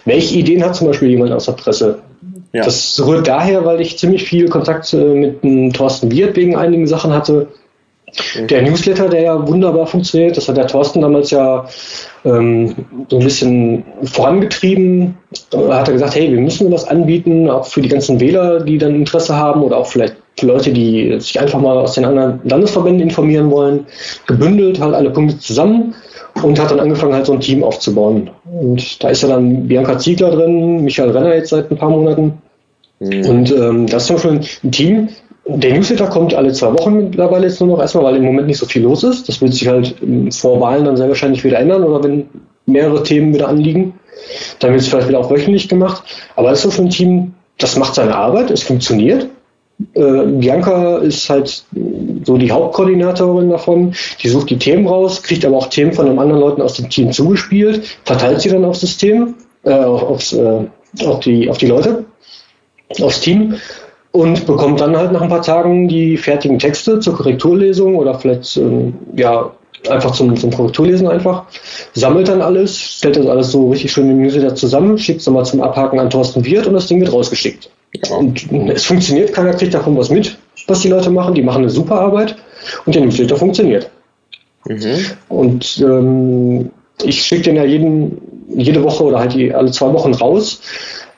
welche 0.05 0.37
Ideen 0.37 0.63
hat 0.63 0.75
zum 0.75 0.87
Beispiel 0.87 1.09
jemand 1.09 1.31
aus 1.31 1.45
der 1.45 1.53
Presse. 1.53 1.99
Ja. 2.53 2.63
Das 2.63 3.01
rührt 3.05 3.27
daher, 3.27 3.65
weil 3.65 3.81
ich 3.81 3.97
ziemlich 3.97 4.23
viel 4.23 4.49
Kontakt 4.49 4.91
äh, 4.93 4.97
mit 4.97 5.43
dem 5.43 5.73
Thorsten 5.73 6.11
Wirt 6.11 6.35
wegen 6.35 6.55
einigen 6.55 6.87
Sachen 6.87 7.13
hatte 7.13 7.47
der 8.49 8.61
Newsletter, 8.61 9.09
der 9.09 9.21
ja 9.21 9.47
wunderbar 9.47 9.87
funktioniert, 9.87 10.37
das 10.37 10.47
hat 10.47 10.57
der 10.57 10.67
Thorsten 10.67 11.01
damals 11.01 11.31
ja 11.31 11.65
ähm, 12.25 12.75
so 13.09 13.17
ein 13.17 13.23
bisschen 13.23 13.83
vorangetrieben. 14.03 15.17
Da 15.49 15.79
hat 15.79 15.87
er 15.87 15.93
gesagt, 15.93 16.15
hey, 16.15 16.31
wir 16.31 16.41
müssen 16.41 16.71
was 16.71 16.87
anbieten, 16.87 17.49
auch 17.49 17.65
für 17.65 17.81
die 17.81 17.89
ganzen 17.89 18.19
Wähler, 18.19 18.61
die 18.61 18.77
dann 18.77 18.95
Interesse 18.95 19.35
haben 19.35 19.63
oder 19.63 19.77
auch 19.77 19.87
vielleicht 19.87 20.15
für 20.39 20.47
Leute, 20.47 20.71
die 20.71 21.19
sich 21.19 21.39
einfach 21.39 21.59
mal 21.59 21.77
aus 21.77 21.93
den 21.93 22.05
anderen 22.05 22.39
Landesverbänden 22.43 23.03
informieren 23.03 23.51
wollen. 23.51 23.85
Gebündelt 24.27 24.79
halt 24.79 24.95
alle 24.95 25.09
Punkte 25.09 25.37
zusammen 25.39 25.93
und 26.41 26.59
hat 26.59 26.71
dann 26.71 26.79
angefangen, 26.79 27.13
halt 27.13 27.25
so 27.25 27.33
ein 27.33 27.41
Team 27.41 27.63
aufzubauen. 27.63 28.29
Und 28.51 29.03
da 29.03 29.09
ist 29.09 29.23
ja 29.23 29.29
dann 29.29 29.67
Bianca 29.67 29.97
Ziegler 29.97 30.31
drin, 30.31 30.83
Michael 30.83 31.11
Renner 31.11 31.35
jetzt 31.35 31.49
seit 31.49 31.69
ein 31.69 31.77
paar 31.77 31.89
Monaten. 31.89 32.41
Mhm. 32.99 33.25
Und 33.25 33.51
ähm, 33.51 33.87
das 33.87 34.03
ist 34.03 34.07
zum 34.07 34.15
Beispiel 34.15 34.59
ein 34.63 34.71
Team, 34.71 35.09
der 35.57 35.73
Newsletter 35.73 36.07
kommt 36.07 36.33
alle 36.33 36.51
zwei 36.53 36.73
Wochen 36.73 37.09
mittlerweile 37.09 37.47
jetzt 37.47 37.59
nur 37.59 37.69
noch 37.69 37.81
erstmal, 37.81 38.05
weil 38.05 38.17
im 38.17 38.23
Moment 38.23 38.47
nicht 38.47 38.57
so 38.57 38.65
viel 38.65 38.83
los 38.83 39.03
ist. 39.03 39.27
Das 39.27 39.41
wird 39.41 39.53
sich 39.53 39.67
halt 39.67 39.95
vor 40.31 40.61
Wahlen 40.61 40.85
dann 40.85 40.97
sehr 40.97 41.07
wahrscheinlich 41.07 41.43
wieder 41.43 41.59
ändern 41.59 41.83
oder 41.83 42.03
wenn 42.03 42.29
mehrere 42.65 43.03
Themen 43.03 43.33
wieder 43.33 43.47
anliegen. 43.47 43.93
Dann 44.59 44.71
wird 44.71 44.81
es 44.81 44.87
vielleicht 44.87 45.07
wieder 45.07 45.19
auch 45.19 45.31
wöchentlich 45.31 45.67
gemacht. 45.69 46.03
Aber 46.35 46.49
das 46.49 46.59
ist 46.59 46.63
so 46.63 46.71
für 46.71 46.83
ein 46.83 46.89
Team, 46.89 47.33
das 47.57 47.77
macht 47.77 47.95
seine 47.95 48.15
Arbeit, 48.15 48.51
es 48.51 48.63
funktioniert. 48.63 49.27
Äh, 49.93 50.23
Bianca 50.25 50.97
ist 50.97 51.29
halt 51.29 51.63
so 52.23 52.37
die 52.37 52.51
Hauptkoordinatorin 52.51 53.49
davon. 53.49 53.93
Die 54.21 54.29
sucht 54.29 54.49
die 54.49 54.57
Themen 54.57 54.87
raus, 54.87 55.23
kriegt 55.23 55.45
aber 55.45 55.57
auch 55.57 55.67
Themen 55.67 55.93
von 55.93 56.05
den 56.05 56.19
anderen 56.19 56.41
Leuten 56.41 56.61
aus 56.61 56.75
dem 56.75 56.89
Team 56.89 57.11
zugespielt, 57.11 57.97
verteilt 58.03 58.41
sie 58.41 58.49
dann 58.49 58.65
aufs 58.65 58.81
System, 58.81 59.35
äh, 59.63 59.71
aufs, 59.71 60.33
äh, 60.33 60.65
auf, 61.05 61.19
die, 61.21 61.49
auf 61.49 61.57
die 61.57 61.67
Leute, 61.67 62.05
aufs 62.99 63.21
Team 63.21 63.55
und 64.11 64.45
bekommt 64.45 64.81
dann 64.81 64.97
halt 64.97 65.11
nach 65.11 65.21
ein 65.21 65.29
paar 65.29 65.41
Tagen 65.41 65.87
die 65.87 66.17
fertigen 66.17 66.59
Texte 66.59 66.99
zur 66.99 67.15
Korrekturlesung 67.15 67.95
oder 67.95 68.15
vielleicht 68.15 68.57
ähm, 68.57 68.95
ja 69.15 69.51
einfach 69.89 70.11
zum, 70.11 70.35
zum 70.35 70.51
Korrekturlesen 70.51 71.07
einfach, 71.07 71.45
sammelt 71.93 72.27
dann 72.27 72.41
alles, 72.41 72.77
stellt 72.77 73.17
das 73.17 73.27
alles 73.27 73.51
so 73.51 73.69
richtig 73.69 73.91
schön 73.91 74.09
im 74.09 74.21
Newsletter 74.21 74.55
zusammen, 74.55 74.97
schickt 74.97 75.21
es 75.21 75.27
nochmal 75.27 75.45
zum 75.45 75.61
Abhaken 75.61 75.99
an 75.99 76.09
Thorsten 76.09 76.43
Wirth 76.43 76.67
und 76.67 76.73
das 76.73 76.87
Ding 76.87 76.99
wird 76.99 77.13
rausgeschickt. 77.13 77.69
Und 78.09 78.51
es 78.69 78.85
funktioniert, 78.85 79.33
keiner 79.33 79.53
kriegt 79.53 79.73
davon 79.73 79.97
was 79.97 80.09
mit, 80.09 80.37
was 80.67 80.81
die 80.81 80.89
Leute 80.89 81.09
machen, 81.09 81.33
die 81.33 81.41
machen 81.41 81.63
eine 81.63 81.69
super 81.69 81.99
Arbeit 81.99 82.35
und 82.85 82.93
der 82.93 83.03
Newsletter 83.03 83.37
funktioniert. 83.37 83.89
Mhm. 84.65 85.05
Und 85.29 85.77
ähm, 85.83 86.69
ich 87.03 87.21
schicke 87.21 87.43
den 87.43 87.55
ja 87.55 87.63
jeden, 87.63 88.21
jede 88.49 88.83
Woche 88.83 89.03
oder 89.03 89.19
halt 89.19 89.33
die, 89.33 89.53
alle 89.53 89.71
zwei 89.71 89.91
Wochen 89.93 90.13
raus 90.13 90.61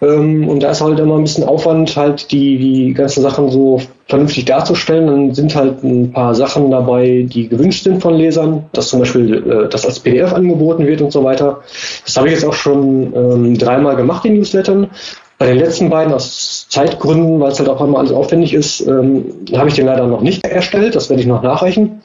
ähm, 0.02 0.50
und 0.50 0.64
da 0.64 0.72
ist 0.72 0.82
halt 0.82 1.00
immer 1.00 1.16
ein 1.16 1.24
bisschen 1.24 1.44
Aufwand, 1.44 1.96
halt 1.96 2.32
die, 2.32 2.58
die 2.58 2.94
ganzen 2.94 3.22
Sachen 3.22 3.50
so 3.52 3.80
vernünftig 4.08 4.46
darzustellen. 4.46 5.08
Dann 5.08 5.34
sind 5.34 5.56
halt 5.56 5.84
ein 5.84 6.12
paar 6.12 6.34
Sachen 6.34 6.72
dabei, 6.72 7.26
die 7.32 7.48
gewünscht 7.48 7.84
sind 7.84 8.02
von 8.02 8.16
Lesern, 8.16 8.66
dass 8.74 8.88
zum 8.88 9.00
Beispiel 9.00 9.48
äh, 9.48 9.70
das 9.70 9.86
als 9.86 10.00
PDF 10.00 10.34
angeboten 10.34 10.88
wird 10.88 11.02
und 11.02 11.12
so 11.12 11.24
weiter. 11.24 11.62
Das 12.04 12.18
habe 12.18 12.28
ich 12.28 12.34
jetzt 12.34 12.46
auch 12.46 12.54
schon 12.54 13.14
ähm, 13.16 13.58
dreimal 13.58 13.96
gemacht 13.96 14.26
in 14.26 14.34
Newslettern. 14.34 14.90
Bei 15.38 15.48
den 15.48 15.58
letzten 15.58 15.90
beiden 15.90 16.14
aus 16.14 16.68
Zeitgründen, 16.70 17.40
weil 17.40 17.52
es 17.52 17.60
halt 17.60 17.70
auch 17.70 17.82
immer 17.82 18.00
alles 18.00 18.12
aufwendig 18.12 18.54
ist, 18.54 18.82
ähm, 18.88 19.26
habe 19.56 19.70
ich 19.70 19.76
den 19.76 19.86
leider 19.86 20.08
noch 20.08 20.22
nicht 20.22 20.46
erstellt. 20.46 20.96
Das 20.96 21.10
werde 21.10 21.22
ich 21.22 21.28
noch 21.28 21.44
nachreichen. 21.44 22.02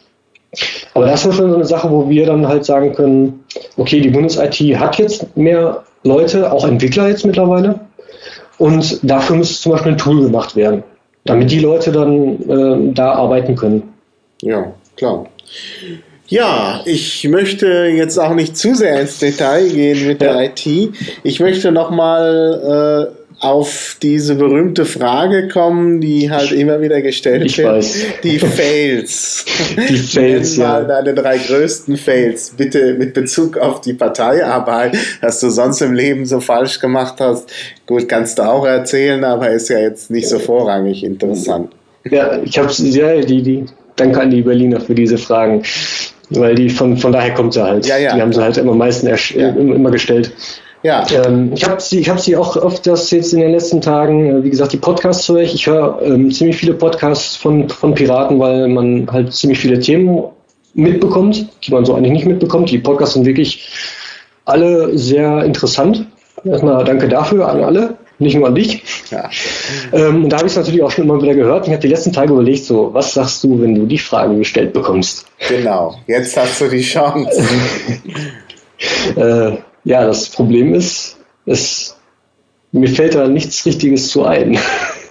Aber 0.95 1.07
das 1.07 1.25
ist 1.25 1.35
schon 1.35 1.51
so 1.51 1.57
eine 1.57 1.67
Sache, 1.67 1.91
wo 1.91 2.09
wir 2.09 2.27
dann 2.27 2.47
halt 2.49 2.65
sagen 2.65 2.95
können, 2.95 3.45
okay, 3.77 4.01
die 4.01 4.09
Bundes-IT 4.09 4.79
hat 4.79 4.99
jetzt 4.99 5.37
mehr 5.37 5.83
Leute, 6.07 6.51
auch 6.53 6.67
Entwickler 6.67 7.09
jetzt 7.09 7.27
mittlerweile. 7.27 7.81
Und 8.59 8.99
dafür 9.03 9.37
müsste 9.37 9.61
zum 9.61 9.73
Beispiel 9.73 9.93
ein 9.93 9.99
Tool 9.99 10.23
gemacht 10.23 10.57
werden, 10.57 10.83
damit 11.25 11.51
die 11.51 11.59
Leute 11.59 11.93
dann 11.93 12.49
äh, 12.49 12.95
da 12.95 13.13
arbeiten 13.13 13.55
können. 13.55 13.83
Ja, 14.43 14.73
klar. 14.97 15.27
Ja, 16.29 16.81
ich 16.85 17.29
möchte 17.29 17.67
jetzt 17.67 18.19
auch 18.19 18.35
nicht 18.35 18.57
zu 18.57 18.75
sehr 18.75 19.01
ins 19.01 19.19
Detail 19.19 19.69
gehen 19.69 20.07
mit 20.09 20.21
der 20.21 20.45
IT. 20.45 20.67
Ich 21.23 21.39
möchte 21.39 21.71
nochmal 21.71 23.13
äh, 23.15 23.16
auf 23.39 23.97
diese 24.01 24.35
berühmte 24.35 24.87
Frage 24.87 25.49
kommen, 25.49 26.01
die 26.01 26.31
halt 26.31 26.53
immer 26.53 26.81
wieder 26.81 27.03
gestellt 27.03 27.45
ich 27.45 27.59
wird. 27.59 27.69
Weiß. 27.69 28.05
Die 28.23 28.39
Fails. 28.39 29.45
Die 29.89 29.97
Fails, 29.97 30.57
ja. 30.57 30.69
mal 30.69 30.87
deine 30.87 31.15
drei 31.15 31.37
größten 31.37 31.97
Fails, 31.97 32.55
bitte 32.57 32.95
mit 32.95 33.13
Bezug 33.13 33.59
auf 33.59 33.83
die 33.83 33.93
Parteiarbeit, 33.93 34.97
was 35.21 35.41
du 35.41 35.51
sonst 35.51 35.83
im 35.83 35.93
Leben 35.93 36.25
so 36.25 36.41
falsch 36.41 36.81
gemacht 36.81 37.17
hast. 37.21 37.51
Gut, 37.87 38.09
kannst 38.09 38.39
du 38.39 38.43
auch 38.43 38.65
erzählen, 38.65 39.23
aber 39.23 39.51
ist 39.51 39.69
ja 39.69 39.79
jetzt 39.79 40.11
nicht 40.11 40.29
so 40.29 40.39
vorrangig 40.39 41.05
interessant. 41.05 41.73
Ja, 42.11 42.41
ich 42.43 42.59
habe 42.59 42.73
ja, 42.73 43.21
die, 43.21 43.43
die, 43.43 43.67
danke 43.97 44.21
an 44.21 44.31
die 44.31 44.43
Berliner 44.43 44.81
für 44.81 44.95
diese 44.95 45.19
Fragen. 45.19 45.63
Weil 46.31 46.57
die 46.57 46.71
von, 46.71 46.97
von 46.97 47.13
daher 47.13 47.35
kommt 47.35 47.53
sie 47.53 47.63
halt. 47.63 47.87
Ja, 47.87 47.99
ja, 47.99 48.15
die 48.15 48.21
haben 48.21 48.33
sie 48.33 48.43
halt 48.43 48.57
immer 48.57 48.75
meisten 48.75 49.07
ja. 49.07 49.49
immer 49.51 49.91
gestellt. 49.93 50.33
Ja. 50.87 51.05
Ähm, 51.11 51.51
ich 51.53 51.69
habe 51.69 51.81
sie, 51.81 52.05
hab 52.05 52.21
sie 52.21 52.37
auch 52.37 52.57
öfters 52.57 53.11
jetzt 53.11 53.33
in 53.33 53.41
den 53.41 53.51
letzten 53.51 53.81
Tagen, 53.81 54.31
äh, 54.31 54.45
wie 54.45 54.51
gesagt, 54.51 54.73
die 54.73 54.77
Podcasts 54.77 55.29
höre 55.29 55.41
ich. 55.41 55.53
Ich 55.53 55.67
höre 55.67 56.01
ähm, 56.01 56.31
ziemlich 56.31 56.59
viele 56.59 56.75
Podcasts 56.75 57.35
von, 57.35 57.69
von 57.69 57.93
Piraten, 57.93 58.39
weil 58.39 58.69
man 58.69 59.11
halt 59.11 59.33
ziemlich 59.33 59.59
viele 59.59 59.81
Themen 59.81 60.23
mitbekommt, 60.75 61.49
die 61.65 61.73
man 61.73 61.85
so 61.85 61.95
eigentlich 61.95 62.13
nicht 62.13 62.27
mitbekommt. 62.27 62.71
Die 62.71 62.79
Podcasts 62.79 63.15
sind 63.15 63.27
wirklich 63.27 63.69
alle 64.45 64.97
sehr 64.97 65.43
interessant. 65.43 66.07
Erstmal 66.45 66.85
danke 66.85 67.09
dafür 67.09 67.49
an 67.49 67.65
alle, 67.65 67.97
nicht 68.21 68.37
nur 68.37 68.47
an 68.47 68.55
dich. 68.55 68.85
Ja. 69.11 69.29
Ähm, 69.93 70.23
und 70.23 70.31
da 70.31 70.37
habe 70.37 70.47
ich 70.47 70.53
es 70.53 70.57
natürlich 70.57 70.85
auch 70.85 70.93
schon 70.93 71.03
immer 71.03 71.21
wieder 71.21 71.35
gehört. 71.35 71.67
Ich 71.67 71.73
habe 71.73 71.83
die 71.83 71.89
letzten 71.89 72.13
Tage 72.13 72.33
überlegt, 72.33 72.65
so, 72.65 72.95
was 72.95 73.13
sagst 73.13 73.43
du, 73.43 73.61
wenn 73.61 73.75
du 73.75 73.87
die 73.87 73.99
Frage 73.99 74.37
gestellt 74.37 74.73
bekommst? 74.73 75.27
Genau, 75.49 75.97
jetzt 76.07 76.37
hast 76.37 76.61
du 76.61 76.69
die 76.69 76.83
Chance. 76.83 77.43
äh, 79.17 79.57
ja, 79.87 80.05
das 80.05 80.29
Problem 80.29 80.75
ist, 80.75 81.17
es, 81.47 81.97
mir 82.73 82.89
fällt 82.89 83.15
da 83.15 83.29
nichts 83.29 83.65
Richtiges 83.65 84.09
zu 84.09 84.25
ein. 84.25 84.59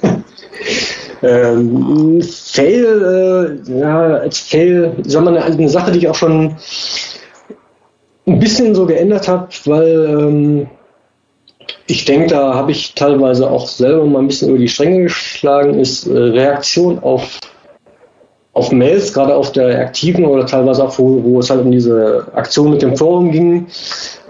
ähm, 1.23 2.21
Fail, 2.21 3.61
äh, 3.65 3.79
ja, 3.79 4.15
als 4.17 4.39
Fail, 4.39 4.93
sagen 5.05 5.27
wir 5.27 5.29
eine, 5.29 5.45
eine 5.45 5.69
Sache, 5.69 5.93
die 5.93 5.99
ich 5.99 6.09
auch 6.09 6.15
schon 6.15 6.57
ein 8.27 8.39
bisschen 8.39 8.75
so 8.75 8.85
geändert 8.85 9.29
habe, 9.29 9.47
weil 9.63 10.17
ähm, 10.19 10.67
ich 11.87 12.03
denke, 12.03 12.27
da 12.27 12.55
habe 12.55 12.71
ich 12.71 12.95
teilweise 12.95 13.49
auch 13.49 13.69
selber 13.69 14.05
mal 14.05 14.19
ein 14.19 14.27
bisschen 14.27 14.49
über 14.49 14.59
die 14.59 14.67
Stränge 14.67 15.03
geschlagen, 15.03 15.79
ist 15.79 16.05
äh, 16.05 16.17
Reaktion 16.17 16.99
auf 16.99 17.39
auf 18.55 18.71
Mails, 18.71 19.13
gerade 19.13 19.35
auf 19.35 19.51
der 19.51 19.79
aktiven 19.81 20.25
oder 20.25 20.45
teilweise 20.45 20.85
auch, 20.85 20.97
wo, 20.97 21.21
wo 21.23 21.39
es 21.39 21.49
halt 21.49 21.61
um 21.61 21.71
diese 21.71 22.25
Aktion 22.33 22.71
mit 22.71 22.81
dem 22.81 22.95
Forum 22.95 23.29
ging, 23.31 23.67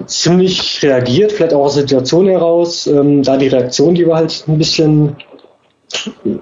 ziemlich 0.08 0.82
reagiert, 0.82 1.32
vielleicht 1.32 1.54
auch 1.54 1.66
aus 1.66 1.76
der 1.76 1.84
Situation 1.84 2.28
heraus. 2.28 2.88
Ähm, 2.88 3.22
da 3.22 3.38
die 3.38 3.48
Reaktion, 3.48 3.94
die 3.94 4.08
war 4.08 4.18
halt 4.18 4.44
ein 4.48 4.58
bisschen, 4.58 5.16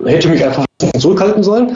hätte 0.05 0.29
mich 0.29 0.43
einfach 0.43 0.65
zurückhalten 0.97 1.43
sollen. 1.43 1.75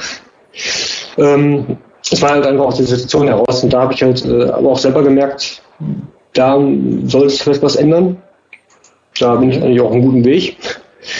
Ähm, 1.17 1.77
es 2.09 2.21
war 2.21 2.29
halt 2.29 2.45
einfach 2.45 2.67
aus 2.67 2.77
der 2.77 2.85
Situation 2.85 3.27
heraus 3.27 3.63
und 3.63 3.73
da 3.73 3.81
habe 3.81 3.93
ich 3.93 4.01
halt 4.01 4.25
äh, 4.25 4.45
aber 4.45 4.69
auch 4.71 4.79
selber 4.79 5.03
gemerkt, 5.03 5.61
da 6.33 6.57
soll 7.03 7.25
es 7.25 7.41
vielleicht 7.41 7.61
was 7.61 7.75
ändern. 7.75 8.15
Da 9.19 9.35
bin 9.35 9.51
ich 9.51 9.61
eigentlich 9.61 9.81
auch 9.81 9.87
auf 9.87 9.91
einem 9.91 10.03
guten 10.03 10.23
Weg. 10.23 10.55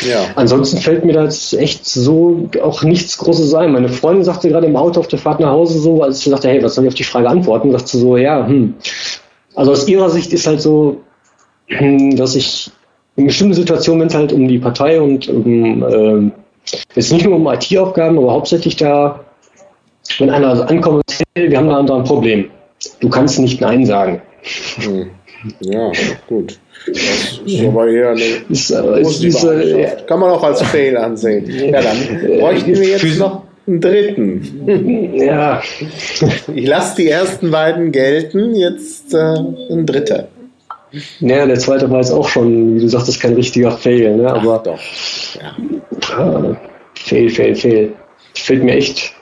Ja. 0.07 0.25
Ansonsten 0.35 0.77
fällt 0.77 1.05
mir 1.05 1.13
da 1.13 1.23
jetzt 1.23 1.53
echt 1.53 1.85
so 1.85 2.49
auch 2.61 2.83
nichts 2.83 3.17
Großes 3.17 3.53
ein. 3.53 3.71
Meine 3.71 3.89
Freundin 3.89 4.23
sagte 4.23 4.49
gerade 4.49 4.67
im 4.67 4.75
Auto 4.75 4.99
auf 4.99 5.07
der 5.07 5.19
Fahrt 5.19 5.39
nach 5.39 5.51
Hause 5.51 5.79
so, 5.79 6.03
als 6.03 6.21
sie 6.21 6.29
sagte, 6.29 6.49
hey, 6.49 6.61
was 6.63 6.75
soll 6.75 6.85
ich 6.85 6.89
auf 6.89 6.95
die 6.95 7.03
Frage 7.03 7.29
antworten? 7.29 7.71
Sagte 7.71 7.87
sie 7.87 7.99
so, 7.99 8.17
ja, 8.17 8.45
hm. 8.45 8.75
Also 9.55 9.71
aus 9.71 9.87
ihrer 9.87 10.09
Sicht 10.09 10.33
ist 10.33 10.45
halt 10.45 10.61
so, 10.61 10.97
hm, 11.67 12.15
dass 12.15 12.35
ich 12.35 12.71
in 13.15 13.25
bestimmten 13.25 13.55
Situationen, 13.55 14.01
wenn 14.01 14.07
es 14.07 14.15
halt 14.15 14.31
um 14.31 14.47
die 14.47 14.59
Partei 14.59 15.01
und 15.01 15.27
um, 15.27 15.83
äh, 15.83 16.31
jetzt 16.95 17.11
nicht 17.11 17.25
nur 17.25 17.35
um 17.35 17.47
IT-Aufgaben, 17.47 18.17
aber 18.17 18.31
hauptsächlich 18.31 18.75
da, 18.75 19.21
wenn 20.19 20.29
einer 20.29 20.69
ankommt 20.69 20.97
und 20.97 21.03
sagt, 21.09 21.23
hey, 21.35 21.49
wir 21.49 21.57
haben 21.57 21.87
da 21.87 21.95
ein 21.95 22.03
Problem. 22.03 22.51
Du 22.99 23.09
kannst 23.09 23.39
nicht 23.39 23.59
Nein 23.59 23.85
sagen. 23.85 24.21
Hm. 24.77 25.09
Ja, 25.59 25.91
gut. 26.27 26.59
Das 26.85 27.41
ist 27.45 27.65
aber 27.65 27.87
eher 27.87 28.11
eine 28.11 28.21
ist, 28.49 28.71
ist 28.71 29.23
diese, 29.23 29.79
ja. 29.79 29.89
Kann 30.07 30.19
man 30.19 30.31
auch 30.31 30.43
als 30.43 30.61
Fail 30.61 30.97
ansehen. 30.97 31.45
Ja, 31.49 31.81
dann 31.81 31.97
bräuchten 32.39 32.75
wir 32.75 32.89
jetzt 32.89 33.17
noch 33.17 33.43
einen 33.67 33.81
dritten. 33.81 35.13
Ja. 35.15 35.61
Ich 36.53 36.67
lasse 36.67 36.95
die 36.97 37.09
ersten 37.09 37.51
beiden 37.51 37.91
gelten, 37.91 38.55
jetzt 38.55 39.13
äh, 39.13 39.35
ein 39.69 39.85
dritter. 39.85 40.27
Ja, 41.19 41.45
der 41.45 41.59
zweite 41.59 41.89
war 41.89 41.97
jetzt 41.97 42.11
auch 42.11 42.29
schon, 42.29 42.75
wie 42.75 42.79
du 42.79 42.87
sagtest, 42.87 43.19
kein 43.19 43.33
richtiger 43.33 43.71
Fail. 43.71 44.15
Ne? 44.15 44.31
Aber 44.31 44.59
Ach 44.59 44.63
doch. 44.63 44.79
Ja. 45.35 46.17
Ah, 46.17 46.57
fail, 46.95 47.29
fail, 47.29 47.55
fail. 47.55 47.91
Fällt 48.33 48.63
mir 48.63 48.75
echt 48.75 49.13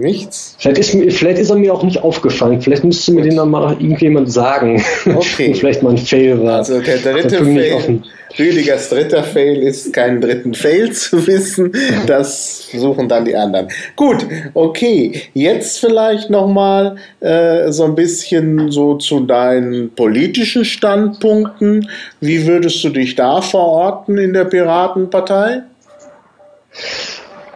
Nichts? 0.00 0.56
Vielleicht 0.58 0.78
ist, 0.78 1.16
vielleicht 1.16 1.38
ist 1.38 1.50
er 1.50 1.56
mir 1.56 1.72
auch 1.72 1.82
nicht 1.82 2.02
aufgefallen. 2.02 2.60
Vielleicht 2.60 2.84
müsste 2.84 3.12
mir 3.12 3.22
den 3.22 3.36
dann 3.36 3.50
mal 3.50 3.72
irgendjemand 3.72 4.32
sagen. 4.32 4.82
Okay. 5.06 5.54
vielleicht 5.58 5.82
mal 5.82 5.90
ein 5.90 5.98
Fail 5.98 6.42
war. 6.42 6.58
Also 6.58 6.80
der 6.80 6.98
dritte 6.98 7.44
Fail, 7.44 8.02
Rüdigers 8.38 8.88
dritter 8.88 9.22
Fail 9.22 9.62
ist, 9.62 9.92
keinen 9.92 10.20
dritten 10.20 10.54
Fail 10.54 10.92
zu 10.92 11.24
wissen. 11.26 11.72
Das 12.06 12.68
suchen 12.72 13.08
dann 13.08 13.24
die 13.24 13.36
anderen. 13.36 13.68
Gut, 13.94 14.26
okay. 14.54 15.22
Jetzt 15.34 15.78
vielleicht 15.78 16.30
nochmal 16.30 16.96
äh, 17.20 17.70
so 17.70 17.84
ein 17.84 17.94
bisschen 17.94 18.70
so 18.70 18.96
zu 18.96 19.20
deinen 19.20 19.94
politischen 19.94 20.64
Standpunkten. 20.64 21.88
Wie 22.20 22.46
würdest 22.46 22.82
du 22.82 22.88
dich 22.88 23.14
da 23.14 23.40
verorten 23.40 24.18
in 24.18 24.32
der 24.32 24.46
Piratenpartei? 24.46 25.62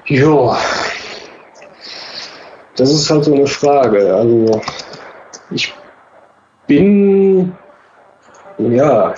Ja, 0.07 0.57
das 2.79 2.93
ist 2.93 3.11
halt 3.11 3.25
so 3.25 3.35
eine 3.35 3.47
Frage. 3.47 4.15
Also 4.15 4.61
ich 5.51 5.75
bin, 6.67 7.53
ja, 8.59 9.15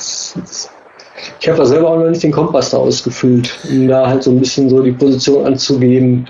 Ich 1.40 1.48
habe 1.48 1.58
da 1.58 1.66
selber 1.66 1.90
auch 1.90 1.98
noch 1.98 2.08
nicht 2.08 2.22
den 2.22 2.32
Kompass 2.32 2.70
da 2.70 2.78
ausgefüllt, 2.78 3.58
um 3.68 3.86
da 3.86 4.06
halt 4.06 4.22
so 4.22 4.30
ein 4.30 4.40
bisschen 4.40 4.70
so 4.70 4.82
die 4.82 4.92
Position 4.92 5.46
anzugeben. 5.46 6.28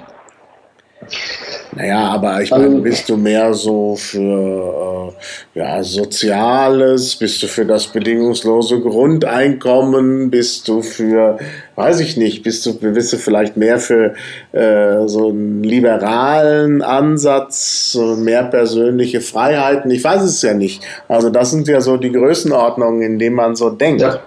Naja, 1.76 2.08
aber 2.08 2.42
ich 2.42 2.50
meine, 2.50 2.64
also- 2.64 2.80
bist 2.80 3.08
du 3.08 3.16
mehr 3.16 3.54
so 3.54 3.94
für 3.94 5.12
äh, 5.54 5.58
ja, 5.58 5.82
Soziales, 5.82 7.16
bist 7.16 7.42
du 7.42 7.46
für 7.46 7.64
das 7.64 7.86
bedingungslose 7.86 8.80
Grundeinkommen, 8.80 10.30
bist 10.30 10.66
du 10.66 10.82
für, 10.82 11.38
weiß 11.76 12.00
ich 12.00 12.16
nicht, 12.16 12.42
bist 12.42 12.66
du, 12.66 12.74
bist 12.74 13.12
du 13.12 13.18
vielleicht 13.18 13.56
mehr 13.56 13.78
für 13.78 14.14
äh, 14.52 15.06
so 15.06 15.28
einen 15.28 15.62
liberalen 15.62 16.82
Ansatz, 16.82 17.92
so 17.92 18.16
mehr 18.16 18.44
persönliche 18.44 19.20
Freiheiten? 19.20 19.90
Ich 19.90 20.02
weiß 20.02 20.22
es 20.22 20.42
ja 20.42 20.54
nicht. 20.54 20.82
Also 21.06 21.30
das 21.30 21.52
sind 21.52 21.68
ja 21.68 21.80
so 21.80 21.96
die 21.96 22.12
Größenordnungen, 22.12 23.02
in 23.02 23.18
denen 23.18 23.36
man 23.36 23.54
so 23.54 23.70
denkt. 23.70 24.02
Ja. 24.02 24.20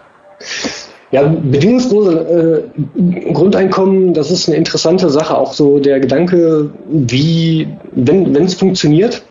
Ja, 1.14 1.22
bedingungslose 1.22 2.64
äh, 2.98 3.34
Grundeinkommen, 3.34 4.16
das 4.16 4.32
ist 4.32 4.48
eine 4.48 4.58
interessante 4.58 5.12
Sache. 5.12 5.38
Auch 5.38 5.54
so 5.54 5.78
der 5.78 6.00
Gedanke, 6.00 6.72
wie, 6.90 7.68
wenn 7.92 8.36
es 8.36 8.56
funktioniert, 8.56 9.22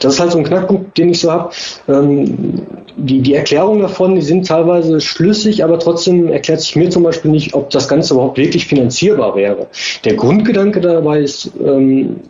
das 0.00 0.12
ist 0.12 0.20
halt 0.20 0.32
so 0.32 0.38
ein 0.38 0.44
Knackpunkt, 0.44 0.98
den 0.98 1.08
ich 1.08 1.20
so 1.20 1.32
habe. 1.32 1.54
Ähm, 1.88 2.66
die, 2.98 3.22
die 3.22 3.32
Erklärungen 3.32 3.80
davon, 3.80 4.14
die 4.14 4.20
sind 4.20 4.46
teilweise 4.46 5.00
schlüssig, 5.00 5.64
aber 5.64 5.78
trotzdem 5.78 6.28
erklärt 6.28 6.60
sich 6.60 6.76
mir 6.76 6.90
zum 6.90 7.02
Beispiel 7.02 7.30
nicht, 7.30 7.54
ob 7.54 7.70
das 7.70 7.88
Ganze 7.88 8.12
überhaupt 8.12 8.36
wirklich 8.36 8.66
finanzierbar 8.66 9.34
wäre. 9.34 9.68
Der 10.04 10.12
Grundgedanke 10.12 10.82
dabei 10.82 11.20
ist, 11.20 11.50
ähm, 11.64 12.20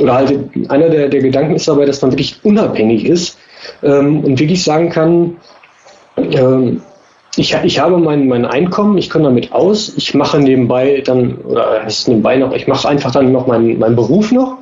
oder 0.00 0.14
halt 0.14 0.50
einer 0.68 0.88
der, 0.88 1.08
der 1.08 1.20
Gedanken 1.20 1.54
ist 1.54 1.68
dabei, 1.68 1.84
dass 1.84 2.02
man 2.02 2.10
wirklich 2.10 2.40
unabhängig 2.42 3.04
ist 3.04 3.38
ähm, 3.84 4.24
und 4.24 4.40
wirklich 4.40 4.64
sagen 4.64 4.90
kann, 4.90 5.36
ähm, 6.16 6.80
ich, 7.36 7.54
ich 7.62 7.78
habe 7.78 7.98
mein, 7.98 8.26
mein 8.26 8.44
Einkommen, 8.44 8.98
ich 8.98 9.10
komme 9.10 9.24
damit 9.24 9.52
aus, 9.52 9.92
ich 9.96 10.14
mache 10.14 10.40
nebenbei 10.40 11.02
dann, 11.04 11.36
oder 11.36 11.82
heißt 11.84 12.08
nebenbei 12.08 12.36
noch, 12.36 12.52
ich 12.52 12.66
mache 12.66 12.88
einfach 12.88 13.12
dann 13.12 13.32
noch 13.32 13.46
meinen, 13.46 13.78
meinen 13.78 13.96
Beruf 13.96 14.32
noch. 14.32 14.58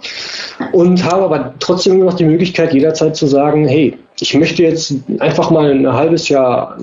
Und 0.72 1.04
habe 1.04 1.22
aber 1.24 1.54
trotzdem 1.58 2.00
noch 2.00 2.14
die 2.14 2.24
Möglichkeit, 2.24 2.74
jederzeit 2.74 3.16
zu 3.16 3.26
sagen, 3.26 3.66
hey, 3.66 3.96
ich 4.20 4.34
möchte 4.34 4.62
jetzt 4.62 4.94
einfach 5.18 5.50
mal 5.50 5.70
ein 5.70 5.92
halbes 5.92 6.28
Jahr 6.28 6.76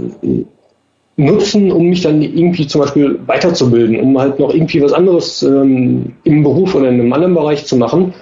nutzen, 1.16 1.72
um 1.72 1.90
mich 1.90 2.02
dann 2.02 2.22
irgendwie 2.22 2.66
zum 2.66 2.82
Beispiel 2.82 3.20
weiterzubilden, 3.28 4.00
um 4.00 4.18
halt 4.18 4.40
noch 4.40 4.54
irgendwie 4.54 4.82
was 4.82 4.94
anderes 4.94 5.44
ähm, 5.44 6.14
im 6.24 6.44
Beruf 6.44 6.74
oder 6.74 6.90
in 6.90 7.00
einem 7.00 7.14
anderen 7.14 7.36
Bereich 7.36 7.66
zu 7.66 7.76
machen. 7.76 8.14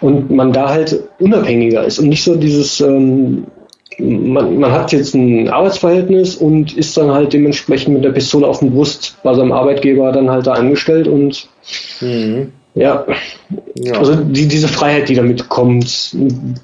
Und 0.00 0.30
man 0.30 0.52
da 0.52 0.68
halt 0.68 1.02
unabhängiger 1.18 1.84
ist 1.84 1.98
und 1.98 2.08
nicht 2.08 2.22
so 2.22 2.36
dieses 2.36 2.80
ähm, 2.80 3.46
man, 3.98 4.58
man 4.58 4.72
hat 4.72 4.92
jetzt 4.92 5.14
ein 5.14 5.48
Arbeitsverhältnis 5.48 6.36
und 6.36 6.76
ist 6.76 6.96
dann 6.96 7.10
halt 7.10 7.32
dementsprechend 7.32 7.94
mit 7.94 8.04
der 8.04 8.10
Pistole 8.10 8.46
auf 8.46 8.58
dem 8.58 8.70
Brust 8.72 9.16
bei 9.22 9.34
seinem 9.34 9.52
Arbeitgeber 9.52 10.12
dann 10.12 10.30
halt 10.30 10.46
da 10.46 10.52
angestellt 10.52 11.08
und 11.08 11.48
mhm. 12.00 12.52
ja, 12.74 13.06
ja, 13.74 13.94
also 13.94 14.16
die, 14.16 14.48
diese 14.48 14.68
Freiheit, 14.68 15.08
die 15.08 15.14
damit 15.14 15.48
kommt. 15.48 16.16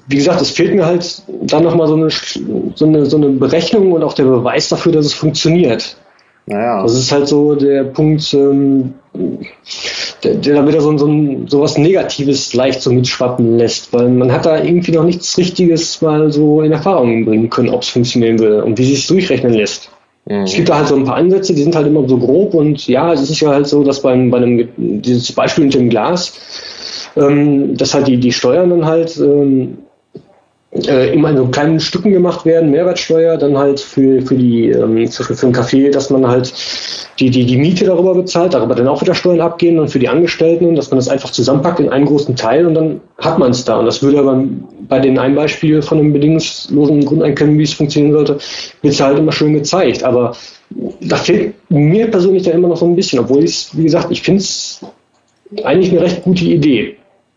Wie 0.07 0.15
gesagt, 0.15 0.41
es 0.41 0.51
fehlt 0.51 0.75
mir 0.75 0.85
halt 0.85 1.21
dann 1.41 1.63
nochmal 1.63 1.87
so 1.87 1.95
eine, 1.95 2.09
so, 2.75 2.85
eine, 2.85 3.05
so 3.05 3.17
eine 3.17 3.29
Berechnung 3.29 3.91
und 3.91 4.03
auch 4.03 4.13
der 4.13 4.25
Beweis 4.25 4.69
dafür, 4.69 4.91
dass 4.91 5.05
es 5.05 5.13
funktioniert. 5.13 5.95
Naja. 6.45 6.83
Das 6.83 6.93
ist 6.93 7.11
halt 7.11 7.27
so 7.27 7.55
der 7.55 7.85
Punkt, 7.85 8.33
ähm, 8.33 8.93
der, 10.23 10.35
der 10.35 10.55
da 10.55 10.67
wieder 10.67 10.81
so, 10.81 10.97
so, 10.97 11.09
so 11.47 11.61
was 11.61 11.77
Negatives 11.77 12.53
leicht 12.53 12.81
so 12.81 12.91
mitschwappen 12.91 13.57
lässt, 13.57 13.93
weil 13.93 14.09
man 14.09 14.31
hat 14.31 14.45
da 14.45 14.61
irgendwie 14.61 14.91
noch 14.91 15.05
nichts 15.05 15.37
Richtiges 15.37 16.01
mal 16.01 16.31
so 16.31 16.61
in 16.61 16.71
Erfahrung 16.71 17.25
bringen 17.25 17.49
können, 17.49 17.69
ob 17.69 17.83
es 17.83 17.89
funktionieren 17.89 18.39
will 18.39 18.61
und 18.61 18.77
wie 18.77 18.85
sich 18.85 18.99
es 18.99 19.07
durchrechnen 19.07 19.53
lässt. 19.53 19.89
Mhm. 20.25 20.43
Es 20.43 20.55
gibt 20.55 20.69
da 20.69 20.77
halt 20.77 20.87
so 20.87 20.95
ein 20.95 21.05
paar 21.05 21.15
Ansätze, 21.15 21.53
die 21.53 21.63
sind 21.63 21.75
halt 21.75 21.87
immer 21.87 22.07
so 22.07 22.17
grob 22.17 22.53
und 22.53 22.87
ja, 22.87 23.13
es 23.13 23.29
ist 23.29 23.39
ja 23.39 23.49
halt 23.49 23.67
so, 23.67 23.83
dass 23.83 24.01
beim, 24.01 24.29
bei 24.29 24.37
einem, 24.37 24.67
dieses 24.77 25.31
Beispiel 25.31 25.65
mit 25.65 25.75
dem 25.75 25.89
Glas, 25.89 26.33
ähm, 27.15 27.77
dass 27.77 27.93
halt 27.93 28.07
die, 28.07 28.17
die 28.17 28.31
Steuern 28.31 28.69
dann 28.69 28.85
halt 28.85 29.17
ähm, 29.17 29.77
äh, 30.87 31.13
immer 31.13 31.29
in 31.29 31.37
so 31.37 31.45
kleinen 31.47 31.79
Stücken 31.79 32.11
gemacht 32.11 32.45
werden, 32.45 32.71
Mehrwertsteuer, 32.71 33.37
dann 33.37 33.57
halt 33.57 33.79
für, 33.79 34.21
für 34.21 34.35
die, 34.35 34.69
ähm, 34.69 35.09
zum 35.09 35.23
Beispiel 35.23 35.35
für 35.35 35.47
ein 35.47 35.55
Café, 35.55 35.91
dass 35.91 36.09
man 36.09 36.27
halt 36.27 36.51
die, 37.19 37.29
die, 37.29 37.45
die 37.45 37.57
Miete 37.57 37.85
darüber 37.85 38.15
bezahlt, 38.15 38.53
darüber 38.53 38.73
dann 38.73 38.87
auch 38.87 39.01
wieder 39.01 39.13
Steuern 39.13 39.41
abgehen 39.41 39.77
und 39.77 39.89
für 39.89 39.99
die 39.99 40.09
Angestellten, 40.09 40.75
dass 40.75 40.89
man 40.89 40.97
das 40.97 41.09
einfach 41.09 41.29
zusammenpackt 41.29 41.79
in 41.79 41.89
einen 41.89 42.05
großen 42.05 42.35
Teil 42.35 42.65
und 42.65 42.73
dann 42.73 43.01
hat 43.19 43.37
man 43.37 43.51
es 43.51 43.63
da. 43.63 43.77
Und 43.77 43.85
das 43.85 44.01
würde 44.01 44.19
aber 44.19 44.43
bei 44.87 44.99
den 44.99 45.19
ein 45.19 45.35
Beispiel 45.35 45.81
von 45.81 45.99
einem 45.99 46.11
bedingungslosen 46.11 47.05
Grundeinkommen, 47.05 47.59
wie 47.59 47.63
es 47.63 47.73
funktionieren 47.73 48.13
sollte, 48.13 48.37
wird 48.81 48.93
es 48.93 48.99
halt 48.99 49.19
immer 49.19 49.31
schön 49.31 49.53
gezeigt. 49.53 50.03
Aber 50.03 50.35
da 51.01 51.17
fehlt 51.17 51.53
mir 51.69 52.09
persönlich 52.09 52.43
da 52.43 52.51
immer 52.51 52.69
noch 52.69 52.77
so 52.77 52.85
ein 52.85 52.95
bisschen, 52.95 53.19
obwohl 53.19 53.43
ich 53.43 53.69
wie 53.73 53.83
gesagt, 53.83 54.07
ich 54.09 54.23
finde 54.23 54.41
es 54.41 54.83
eigentlich 55.63 55.91
eine 55.91 56.01
recht 56.01 56.23
gute 56.23 56.45
Idee. 56.45 56.95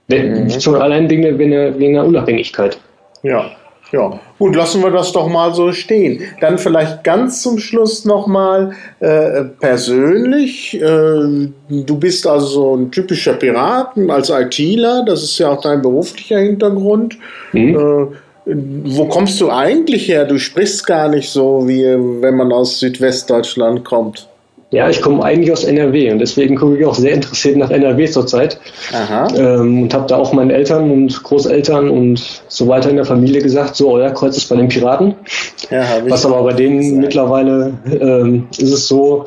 Wenn, 0.08 0.44
mhm. 0.44 0.60
Schon 0.60 0.76
allein 0.76 1.10
wegen 1.10 1.22
der, 1.22 1.38
wegen 1.38 1.94
der 1.94 2.04
Unabhängigkeit. 2.04 2.78
Ja, 3.22 3.50
ja. 3.92 4.18
Gut, 4.38 4.56
lassen 4.56 4.82
wir 4.82 4.90
das 4.90 5.12
doch 5.12 5.28
mal 5.28 5.54
so 5.54 5.72
stehen. 5.72 6.20
Dann 6.40 6.58
vielleicht 6.58 7.04
ganz 7.04 7.42
zum 7.42 7.58
Schluss 7.58 8.04
nochmal 8.04 8.72
äh, 9.00 9.44
persönlich. 9.60 10.74
Äh, 10.74 10.80
du 10.80 11.98
bist 11.98 12.26
also 12.26 12.76
ein 12.76 12.90
typischer 12.90 13.34
Piraten 13.34 14.10
als 14.10 14.30
ITler, 14.30 15.04
das 15.06 15.22
ist 15.22 15.38
ja 15.38 15.50
auch 15.50 15.60
dein 15.60 15.82
beruflicher 15.82 16.38
Hintergrund. 16.38 17.16
Mhm. 17.52 17.76
Äh, 17.76 18.16
wo 18.48 19.06
kommst 19.06 19.40
du 19.40 19.50
eigentlich 19.50 20.08
her? 20.08 20.24
Du 20.24 20.38
sprichst 20.38 20.86
gar 20.86 21.08
nicht 21.08 21.30
so, 21.30 21.66
wie 21.66 21.82
wenn 21.84 22.36
man 22.36 22.52
aus 22.52 22.78
Südwestdeutschland 22.78 23.84
kommt. 23.84 24.28
Ja, 24.76 24.90
ich 24.90 25.00
komme 25.00 25.24
eigentlich 25.24 25.50
aus 25.50 25.64
NRW 25.64 26.12
und 26.12 26.18
deswegen 26.18 26.54
gucke 26.54 26.76
ich 26.76 26.84
auch 26.84 26.94
sehr 26.94 27.12
interessiert 27.12 27.56
nach 27.56 27.70
NRW 27.70 28.04
zurzeit. 28.10 28.60
Ähm, 29.34 29.84
und 29.84 29.94
habe 29.94 30.06
da 30.06 30.16
auch 30.16 30.34
meinen 30.34 30.50
Eltern 30.50 30.90
und 30.90 31.22
Großeltern 31.22 31.88
und 31.88 32.42
so 32.48 32.68
weiter 32.68 32.90
in 32.90 32.96
der 32.96 33.06
Familie 33.06 33.40
gesagt, 33.40 33.74
so, 33.74 33.92
euer 33.92 34.10
Kreuz 34.10 34.36
ist 34.36 34.50
bei 34.50 34.56
den 34.56 34.68
Piraten. 34.68 35.14
Ja, 35.70 35.82
Was 36.06 36.26
aber 36.26 36.42
bei 36.42 36.52
denen 36.52 36.80
gesagt. 36.80 37.00
mittlerweile 37.00 37.72
ähm, 37.90 38.48
ist 38.58 38.70
es 38.70 38.86
so, 38.86 39.24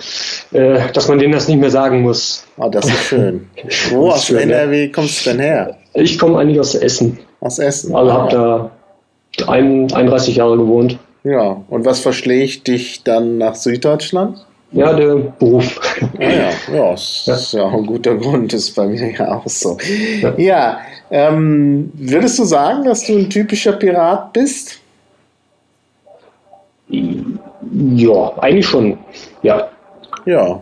äh, 0.52 0.82
dass 0.94 1.08
man 1.08 1.18
denen 1.18 1.34
das 1.34 1.48
nicht 1.48 1.60
mehr 1.60 1.72
sagen 1.72 2.04
muss. 2.04 2.46
Oh, 2.58 2.70
das 2.70 2.86
ist 2.86 3.06
schön. 3.06 3.48
Wo 3.90 4.12
aus 4.12 4.26
schön, 4.26 4.52
NRW 4.52 4.86
ja. 4.86 4.92
kommst 4.92 5.26
du 5.26 5.32
denn 5.32 5.40
her? 5.40 5.78
Ich 5.96 6.20
komme 6.20 6.38
eigentlich 6.38 6.60
aus 6.60 6.76
Essen. 6.76 7.18
Aus 7.40 7.58
Essen? 7.58 7.96
Also 7.96 8.14
habe 8.14 8.32
da 8.32 8.72
ein, 9.52 9.92
31 9.92 10.36
Jahre 10.36 10.58
gewohnt. 10.58 11.00
Ja, 11.24 11.60
und 11.70 11.86
was 11.86 12.02
verschlägt 12.02 12.68
dich 12.68 13.02
dann 13.04 13.40
nach 13.40 13.56
Süddeutschland? 13.56 14.46
Ja, 14.72 14.94
der 14.94 15.16
Beruf. 15.16 15.80
Ah 16.20 16.24
ja, 16.24 16.52
ja, 16.74 16.92
das 16.92 17.26
ja. 17.26 17.34
ist 17.34 17.54
ja 17.54 17.64
auch 17.64 17.74
ein 17.74 17.86
guter 17.86 18.16
Grund, 18.16 18.54
ist 18.54 18.76
bei 18.76 18.86
mir 18.86 19.12
ja 19.12 19.36
auch 19.36 19.48
so. 19.48 19.78
Ja, 20.22 20.34
ja 20.38 20.80
ähm, 21.10 21.92
würdest 21.96 22.38
du 22.38 22.44
sagen, 22.44 22.86
dass 22.86 23.06
du 23.06 23.18
ein 23.18 23.30
typischer 23.30 23.74
Pirat 23.74 24.32
bist? 24.34 24.80
Ja, 26.88 28.34
eigentlich 28.38 28.68
schon. 28.68 28.98
Ja. 29.42 29.70
Ja, 30.26 30.60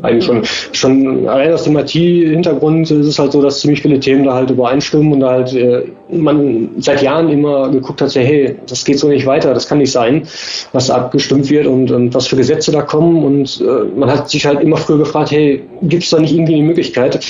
eigentlich 0.00 0.24
schon, 0.24 0.42
schon 0.72 1.28
rein 1.28 1.52
aus 1.52 1.64
dem 1.64 1.76
IT-Hintergrund 1.76 2.90
ist 2.90 3.06
es 3.06 3.18
halt 3.18 3.32
so, 3.32 3.42
dass 3.42 3.60
ziemlich 3.60 3.82
viele 3.82 4.00
Themen 4.00 4.24
da 4.24 4.34
halt 4.34 4.50
übereinstimmen 4.50 5.12
und 5.12 5.20
da 5.20 5.30
halt 5.30 5.52
äh, 5.54 5.82
man 6.10 6.70
seit 6.78 7.02
Jahren 7.02 7.28
immer 7.28 7.68
geguckt 7.70 8.00
hat, 8.00 8.14
hey, 8.14 8.56
das 8.66 8.84
geht 8.84 8.98
so 8.98 9.08
nicht 9.08 9.26
weiter, 9.26 9.52
das 9.52 9.68
kann 9.68 9.78
nicht 9.78 9.92
sein, 9.92 10.26
was 10.72 10.90
abgestimmt 10.90 11.50
wird 11.50 11.66
und, 11.66 11.90
und 11.90 12.14
was 12.14 12.26
für 12.26 12.36
Gesetze 12.36 12.72
da 12.72 12.82
kommen 12.82 13.22
und 13.22 13.60
äh, 13.60 13.98
man 13.98 14.10
hat 14.10 14.30
sich 14.30 14.46
halt 14.46 14.60
immer 14.60 14.76
früher 14.76 14.98
gefragt, 14.98 15.30
hey, 15.30 15.62
gibt 15.82 16.04
es 16.04 16.10
da 16.10 16.18
nicht 16.18 16.34
irgendwie 16.34 16.54
eine 16.54 16.64
Möglichkeit? 16.64 17.20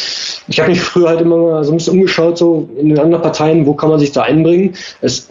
Ich 0.48 0.60
habe 0.60 0.70
mich 0.70 0.80
früher 0.80 1.08
halt 1.08 1.20
immer 1.20 1.36
mal 1.36 1.64
so 1.64 1.72
ein 1.72 1.78
bisschen 1.78 1.94
umgeschaut, 1.94 2.38
so 2.38 2.68
in 2.78 2.90
den 2.90 2.98
anderen 2.98 3.22
Parteien, 3.22 3.66
wo 3.66 3.74
kann 3.74 3.90
man 3.90 3.98
sich 3.98 4.12
da 4.12 4.22
einbringen? 4.22 4.74
Es, 5.00 5.30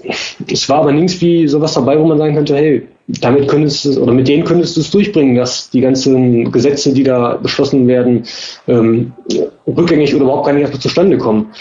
es 0.52 0.70
war 0.70 0.80
aber 0.80 0.91
nirgends 0.91 1.22
wie 1.22 1.48
sowas 1.48 1.74
dabei, 1.74 1.98
wo 2.00 2.06
man 2.06 2.17
sagen 2.17 2.36
könnte, 2.36 2.56
hey, 2.56 2.88
damit 3.19 3.47
könntest 3.47 3.86
du 3.86 4.02
oder 4.02 4.13
mit 4.13 4.28
denen 4.28 4.43
könntest 4.43 4.78
du 4.78 4.82
es 4.82 4.91
durchbringen, 4.91 5.36
dass 5.36 5.69
die 5.69 5.82
ganzen 5.82 6.52
Gesetze, 6.52 6.93
die 6.93 7.04
da 7.04 7.36
beschlossen 7.36 7.88
werden, 7.88 8.24
ähm, 8.67 9.13
rückgängig 9.67 10.15
oder 10.15 10.26
überhaupt 10.26 10.45
gar 10.45 10.54
nicht 10.54 10.69
erst 10.69 10.82
zustande 10.82 11.17
kommen. 11.17 11.52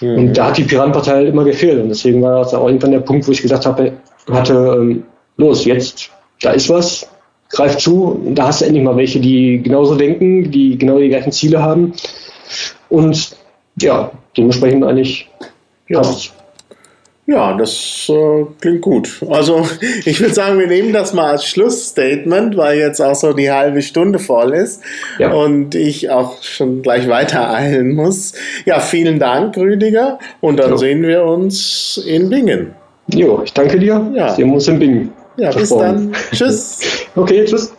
Mhm. 0.00 0.18
Und 0.18 0.34
da 0.34 0.48
hat 0.48 0.58
die 0.58 0.64
Piratenpartei 0.64 1.12
halt 1.12 1.28
immer 1.28 1.44
gefehlt. 1.44 1.82
Und 1.82 1.88
deswegen 1.88 2.22
war 2.22 2.40
das 2.40 2.54
auch 2.54 2.66
irgendwann 2.66 2.92
der 2.92 3.00
Punkt, 3.00 3.26
wo 3.26 3.32
ich 3.32 3.42
gesagt 3.42 3.66
habe, 3.66 3.92
hatte, 4.30 4.78
ähm, 4.78 5.02
los, 5.36 5.64
jetzt, 5.64 6.10
da 6.42 6.52
ist 6.52 6.68
was, 6.68 7.08
greif 7.48 7.76
zu, 7.78 8.20
da 8.34 8.46
hast 8.46 8.60
du 8.60 8.66
endlich 8.66 8.84
mal 8.84 8.96
welche, 8.96 9.20
die 9.20 9.60
genauso 9.62 9.96
denken, 9.96 10.50
die 10.50 10.78
genau 10.78 10.98
die 10.98 11.08
gleichen 11.08 11.32
Ziele 11.32 11.62
haben. 11.62 11.94
Und 12.88 13.36
ja, 13.80 14.10
dementsprechend 14.36 14.84
eigentlich 14.84 15.28
ja. 15.88 15.98
passt 15.98 16.34
ja, 17.30 17.56
das 17.56 18.08
äh, 18.08 18.44
klingt 18.60 18.80
gut. 18.80 19.22
Also 19.28 19.64
ich 20.04 20.20
würde 20.20 20.34
sagen, 20.34 20.58
wir 20.58 20.66
nehmen 20.66 20.92
das 20.92 21.14
mal 21.14 21.30
als 21.30 21.46
Schlussstatement, 21.46 22.56
weil 22.56 22.78
jetzt 22.78 23.00
auch 23.00 23.14
so 23.14 23.32
die 23.32 23.52
halbe 23.52 23.82
Stunde 23.82 24.18
voll 24.18 24.52
ist 24.52 24.82
ja. 25.18 25.32
und 25.32 25.76
ich 25.76 26.10
auch 26.10 26.42
schon 26.42 26.82
gleich 26.82 27.08
weiter 27.08 27.48
eilen 27.48 27.94
muss. 27.94 28.32
Ja, 28.64 28.80
vielen 28.80 29.20
Dank, 29.20 29.56
Rüdiger. 29.56 30.18
Und 30.40 30.58
dann 30.58 30.70
jo. 30.70 30.76
sehen 30.76 31.02
wir 31.02 31.24
uns 31.24 32.02
in 32.04 32.30
Bingen. 32.30 32.74
Jo, 33.14 33.42
ich 33.44 33.52
danke 33.52 33.78
dir. 33.78 34.10
Ja. 34.12 34.34
Sehen 34.34 34.48
wir 34.48 34.54
uns 34.54 34.66
in 34.66 34.78
Bingen. 34.80 35.12
Ja, 35.36 35.52
bis 35.52 35.68
dann. 35.68 36.12
Tschüss. 36.32 36.80
okay, 37.14 37.44
tschüss. 37.44 37.72